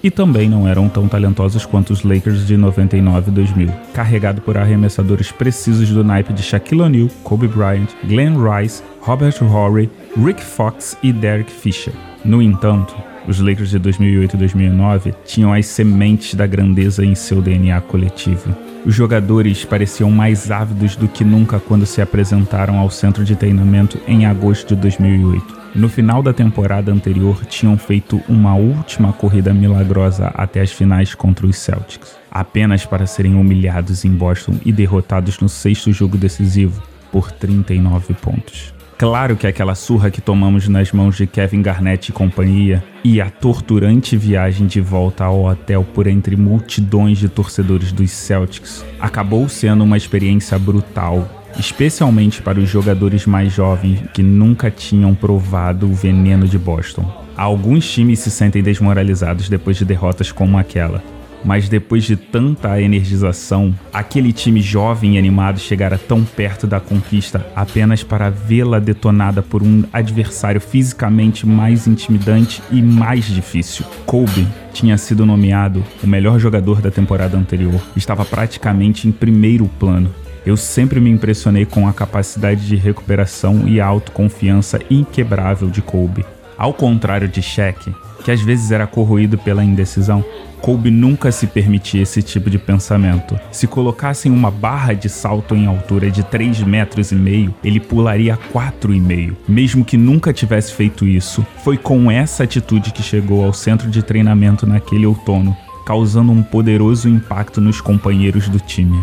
e 0.03 0.09
também 0.09 0.49
não 0.49 0.67
eram 0.67 0.87
tão 0.87 1.07
talentosos 1.07 1.65
quanto 1.65 1.91
os 1.91 2.03
Lakers 2.03 2.45
de 2.47 2.57
99 2.57 3.29
e 3.29 3.33
2000, 3.33 3.69
carregado 3.93 4.41
por 4.41 4.57
arremessadores 4.57 5.31
precisos 5.31 5.89
do 5.89 6.03
naipe 6.03 6.33
de 6.33 6.41
Shaquille 6.41 6.81
O'Neal, 6.81 7.09
Kobe 7.23 7.47
Bryant, 7.47 7.89
Glenn 8.05 8.35
Rice, 8.37 8.83
Robert 9.01 9.35
Horry, 9.43 9.89
Rick 10.17 10.43
Fox 10.43 10.97
e 11.03 11.11
Derek 11.11 11.51
Fisher. 11.51 11.93
No 12.23 12.41
entanto, 12.41 12.95
os 13.27 13.39
Lakers 13.39 13.69
de 13.69 13.79
2008 13.79 14.35
e 14.35 14.37
2009 14.39 15.13
tinham 15.25 15.53
as 15.53 15.65
sementes 15.67 16.33
da 16.33 16.47
grandeza 16.47 17.05
em 17.05 17.15
seu 17.15 17.41
DNA 17.41 17.79
coletivo. 17.81 18.68
Os 18.85 18.95
jogadores 18.95 19.65
pareciam 19.65 20.09
mais 20.09 20.49
ávidos 20.49 20.95
do 20.95 21.07
que 21.07 21.23
nunca 21.23 21.59
quando 21.59 21.85
se 21.85 22.01
apresentaram 22.01 22.79
ao 22.79 22.89
centro 22.89 23.25
de 23.25 23.35
treinamento 23.35 23.99
em 24.07 24.25
agosto 24.25 24.73
de 24.73 24.81
2008. 24.81 25.59
No 25.75 25.89
final 25.89 26.23
da 26.23 26.33
temporada 26.33 26.91
anterior, 26.91 27.45
tinham 27.45 27.77
feito 27.77 28.21
uma 28.27 28.55
última 28.55 29.13
corrida 29.13 29.53
milagrosa 29.53 30.31
até 30.33 30.61
as 30.61 30.71
finais 30.71 31.13
contra 31.13 31.45
os 31.45 31.57
Celtics, 31.57 32.15
apenas 32.31 32.85
para 32.85 33.05
serem 33.05 33.35
humilhados 33.35 34.05
em 34.05 34.11
Boston 34.11 34.55
e 34.65 34.71
derrotados 34.71 35.39
no 35.39 35.49
sexto 35.49 35.91
jogo 35.91 36.17
decisivo 36.17 36.81
por 37.11 37.31
39 37.31 38.13
pontos. 38.15 38.78
Claro 38.99 39.37
que 39.37 39.47
aquela 39.47 39.75
surra 39.75 40.11
que 40.11 40.19
tomamos 40.19 40.67
nas 40.67 40.91
mãos 40.91 41.15
de 41.15 41.25
Kevin 41.25 41.61
Garnett 41.61 42.09
e 42.09 42.11
companhia 42.11 42.83
e 43.01 43.21
a 43.21 43.29
torturante 43.29 44.17
viagem 44.17 44.67
de 44.67 44.81
volta 44.81 45.23
ao 45.23 45.45
hotel 45.45 45.85
por 45.93 46.05
entre 46.05 46.35
multidões 46.35 47.17
de 47.17 47.29
torcedores 47.29 47.93
dos 47.93 48.11
Celtics 48.11 48.83
acabou 48.99 49.47
sendo 49.47 49.85
uma 49.85 49.95
experiência 49.95 50.59
brutal 50.59 51.25
especialmente 51.57 52.41
para 52.41 52.59
os 52.59 52.69
jogadores 52.69 53.25
mais 53.25 53.53
jovens 53.53 54.01
que 54.13 54.21
nunca 54.21 54.69
tinham 54.69 55.15
provado 55.15 55.89
o 55.89 55.93
veneno 55.93 56.45
de 56.45 56.59
Boston. 56.59 57.09
Alguns 57.37 57.89
times 57.89 58.19
se 58.19 58.29
sentem 58.29 58.61
desmoralizados 58.61 59.47
depois 59.47 59.77
de 59.77 59.85
derrotas 59.85 60.29
como 60.29 60.57
aquela, 60.57 61.01
mas 61.43 61.69
depois 61.69 62.03
de 62.03 62.15
tanta 62.15 62.81
energização, 62.81 63.73
aquele 63.93 64.33
time 64.33 64.61
jovem 64.61 65.15
e 65.15 65.17
animado 65.17 65.59
chegara 65.59 65.97
tão 65.97 66.23
perto 66.23 66.67
da 66.67 66.79
conquista 66.79 67.45
apenas 67.55 68.03
para 68.03 68.29
vê-la 68.29 68.79
detonada 68.79 69.41
por 69.41 69.63
um 69.63 69.83
adversário 69.91 70.61
fisicamente 70.61 71.47
mais 71.47 71.87
intimidante 71.87 72.61
e 72.71 72.81
mais 72.81 73.25
difícil. 73.25 73.85
Kobe 74.05 74.47
tinha 74.73 74.97
sido 74.97 75.25
nomeado 75.25 75.83
o 76.03 76.07
melhor 76.07 76.39
jogador 76.39 76.81
da 76.81 76.91
temporada 76.91 77.37
anterior, 77.37 77.81
estava 77.95 78.23
praticamente 78.25 79.07
em 79.07 79.11
primeiro 79.11 79.69
plano 79.79 80.09
eu 80.45 80.55
sempre 80.57 80.99
me 80.99 81.09
impressionei 81.09 81.65
com 81.65 81.87
a 81.87 81.93
capacidade 81.93 82.65
de 82.65 82.75
recuperação 82.75 83.67
e 83.67 83.79
a 83.79 83.85
autoconfiança 83.85 84.79
inquebrável 84.89 85.69
de 85.69 85.81
Kobe. 85.81 86.25
Ao 86.57 86.73
contrário 86.73 87.27
de 87.27 87.41
Shaq, 87.41 87.93
que 88.23 88.31
às 88.31 88.41
vezes 88.41 88.71
era 88.71 88.87
corroído 88.87 89.37
pela 89.37 89.63
indecisão, 89.63 90.23
Kobe 90.61 90.91
nunca 90.91 91.31
se 91.31 91.47
permitia 91.47 92.01
esse 92.01 92.21
tipo 92.21 92.49
de 92.49 92.59
pensamento. 92.59 93.39
Se 93.51 93.65
colocassem 93.65 94.31
uma 94.31 94.51
barra 94.51 94.93
de 94.93 95.07
salto 95.07 95.55
em 95.55 95.65
altura 95.65 96.11
de 96.11 96.23
3 96.23 96.63
metros 96.63 97.11
e 97.11 97.15
meio, 97.15 97.55
ele 97.63 97.79
pularia 97.79 98.37
4,5. 98.53 99.35
Mesmo 99.47 99.85
que 99.85 99.97
nunca 99.97 100.33
tivesse 100.33 100.73
feito 100.73 101.07
isso, 101.07 101.45
foi 101.63 101.77
com 101.77 102.11
essa 102.11 102.43
atitude 102.43 102.91
que 102.91 103.01
chegou 103.01 103.45
ao 103.45 103.53
centro 103.53 103.89
de 103.89 104.03
treinamento 104.03 104.67
naquele 104.67 105.05
outono, 105.05 105.55
causando 105.85 106.31
um 106.31 106.43
poderoso 106.43 107.07
impacto 107.07 107.61
nos 107.61 107.79
companheiros 107.79 108.49
do 108.49 108.59
time. 108.59 109.01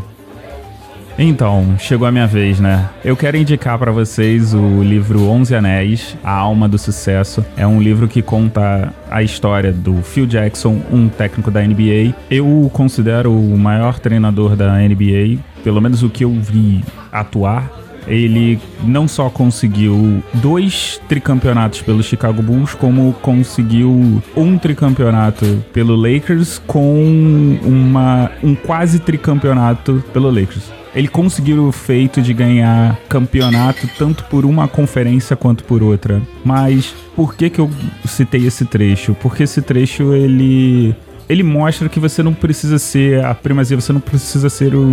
Então, 1.19 1.79
chegou 1.79 2.07
a 2.07 2.13
minha 2.13 2.27
vez, 2.27 2.61
né? 2.61 2.91
Eu 3.03 3.17
quero 3.17 3.39
indicar 3.39 3.79
para 3.79 3.91
vocês 3.91 4.53
o 4.53 4.83
livro 4.83 5.29
Onze 5.29 5.55
Anéis, 5.55 6.15
A 6.23 6.33
Alma 6.33 6.69
do 6.69 6.79
Sucesso. 6.79 7.45
É 7.57 7.67
um 7.67 7.81
livro 7.81 8.07
que 8.07 8.21
conta 8.21 8.93
a 9.11 9.23
história 9.23 9.73
do 9.73 10.03
Phil 10.03 10.27
Jackson, 10.27 10.83
um 10.93 11.09
técnico 11.09 11.51
da 11.51 11.63
NBA. 11.63 12.15
Eu 12.31 12.47
o 12.47 12.69
considero 12.69 13.33
o 13.33 13.57
maior 13.57 13.99
treinador 13.99 14.55
da 14.55 14.75
NBA, 14.75 15.39
pelo 15.65 15.81
menos 15.81 16.03
o 16.03 16.11
que 16.11 16.25
eu 16.25 16.33
vi 16.33 16.85
atuar 17.11 17.86
ele 18.07 18.59
não 18.85 19.09
só 19.09 19.29
conseguiu 19.29 20.23
dois 20.35 21.01
tricampeonatos 21.09 21.83
pelo 21.83 22.03
Chicago 22.03 22.43
Bulls, 22.43 22.75
como 22.75 23.13
conseguiu 23.15 24.23
um 24.37 24.59
tricampeonato 24.59 25.65
pelo 25.73 25.97
Lakers 25.97 26.61
com 26.67 27.59
uma, 27.63 28.31
um 28.43 28.55
quase 28.55 28.99
tricampeonato 28.99 30.03
pelo 30.13 30.31
Lakers 30.31 30.77
ele 30.97 31.09
conseguiu 31.09 31.67
o 31.67 31.73
feito 31.73 32.23
de 32.23 32.33
ganhar 32.33 32.99
campeonato 33.07 33.87
tanto 33.99 34.25
por 34.25 34.47
uma 34.47 34.67
conferência 34.67 35.37
quanto 35.37 35.63
por 35.63 35.83
outra. 35.83 36.23
Mas 36.43 36.95
por 37.15 37.35
que 37.35 37.51
que 37.51 37.59
eu 37.61 37.71
citei 38.07 38.47
esse 38.47 38.65
trecho? 38.65 39.15
Porque 39.21 39.43
esse 39.43 39.61
trecho 39.61 40.15
ele 40.15 40.97
ele 41.29 41.43
mostra 41.43 41.89
que 41.89 41.99
você 41.99 42.23
não 42.23 42.33
precisa 42.33 42.79
ser 42.79 43.25
a 43.25 43.35
primazia, 43.35 43.79
você 43.79 43.93
não 43.93 44.01
precisa 44.01 44.49
ser 44.49 44.75
o, 44.75 44.87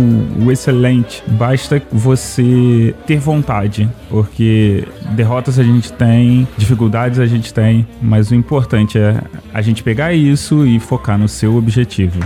o, 0.44 0.50
excelente. 0.50 1.22
Basta 1.26 1.82
você 1.92 2.94
ter 3.06 3.18
vontade. 3.18 3.88
Porque 4.08 4.84
derrotas 5.12 5.58
a 5.58 5.62
gente 5.62 5.92
tem, 5.92 6.46
dificuldades 6.56 7.18
a 7.18 7.26
gente 7.26 7.52
tem, 7.52 7.86
mas 8.00 8.30
o 8.30 8.34
importante 8.34 8.98
é 8.98 9.20
a 9.52 9.62
gente 9.62 9.82
pegar 9.82 10.12
isso 10.12 10.66
e 10.66 10.78
focar 10.80 11.18
no 11.18 11.28
seu 11.28 11.56
objetivo. 11.56 12.18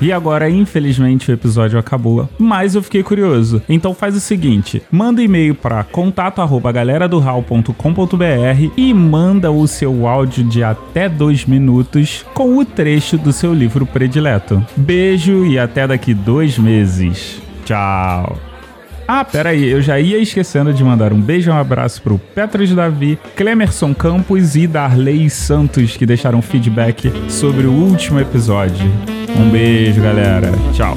E 0.00 0.10
agora, 0.12 0.48
infelizmente, 0.50 1.30
o 1.30 1.34
episódio 1.34 1.78
acabou, 1.78 2.28
mas 2.38 2.74
eu 2.74 2.82
fiquei 2.82 3.02
curioso. 3.02 3.62
Então 3.68 3.92
faz 3.94 4.16
o 4.16 4.20
seguinte: 4.20 4.82
manda 4.90 5.22
e-mail 5.22 5.54
para 5.54 5.84
contato@galeradohal.com.br 5.84 8.72
e 8.76 8.94
manda 8.94 9.50
o 9.50 9.66
seu 9.66 10.06
áudio 10.06 10.44
de 10.44 10.62
até 10.62 11.08
dois 11.08 11.46
minutos 11.46 12.24
com 12.34 12.58
o 12.58 12.64
trecho 12.64 13.18
do 13.18 13.32
seu 13.32 13.52
livro 13.54 13.86
predileto. 13.86 14.64
Beijo 14.76 15.46
e 15.46 15.58
até 15.58 15.86
daqui 15.86 16.12
dois 16.14 16.58
meses. 16.58 17.40
Tchau! 17.64 18.45
Ah, 19.08 19.24
pera 19.24 19.50
aí, 19.50 19.68
eu 19.68 19.80
já 19.80 20.00
ia 20.00 20.18
esquecendo 20.18 20.72
de 20.72 20.82
mandar 20.82 21.12
um 21.12 21.20
beijo 21.20 21.50
e 21.50 21.52
um 21.52 21.56
abraço 21.56 22.02
pro 22.02 22.18
Petros 22.18 22.74
Davi, 22.74 23.18
Clemerson 23.36 23.94
Campos 23.94 24.56
e 24.56 24.66
Darley 24.66 25.30
Santos 25.30 25.96
que 25.96 26.04
deixaram 26.04 26.42
feedback 26.42 27.12
sobre 27.28 27.66
o 27.66 27.72
último 27.72 28.18
episódio. 28.18 28.90
Um 29.38 29.48
beijo, 29.50 30.00
galera. 30.00 30.50
Tchau. 30.72 30.96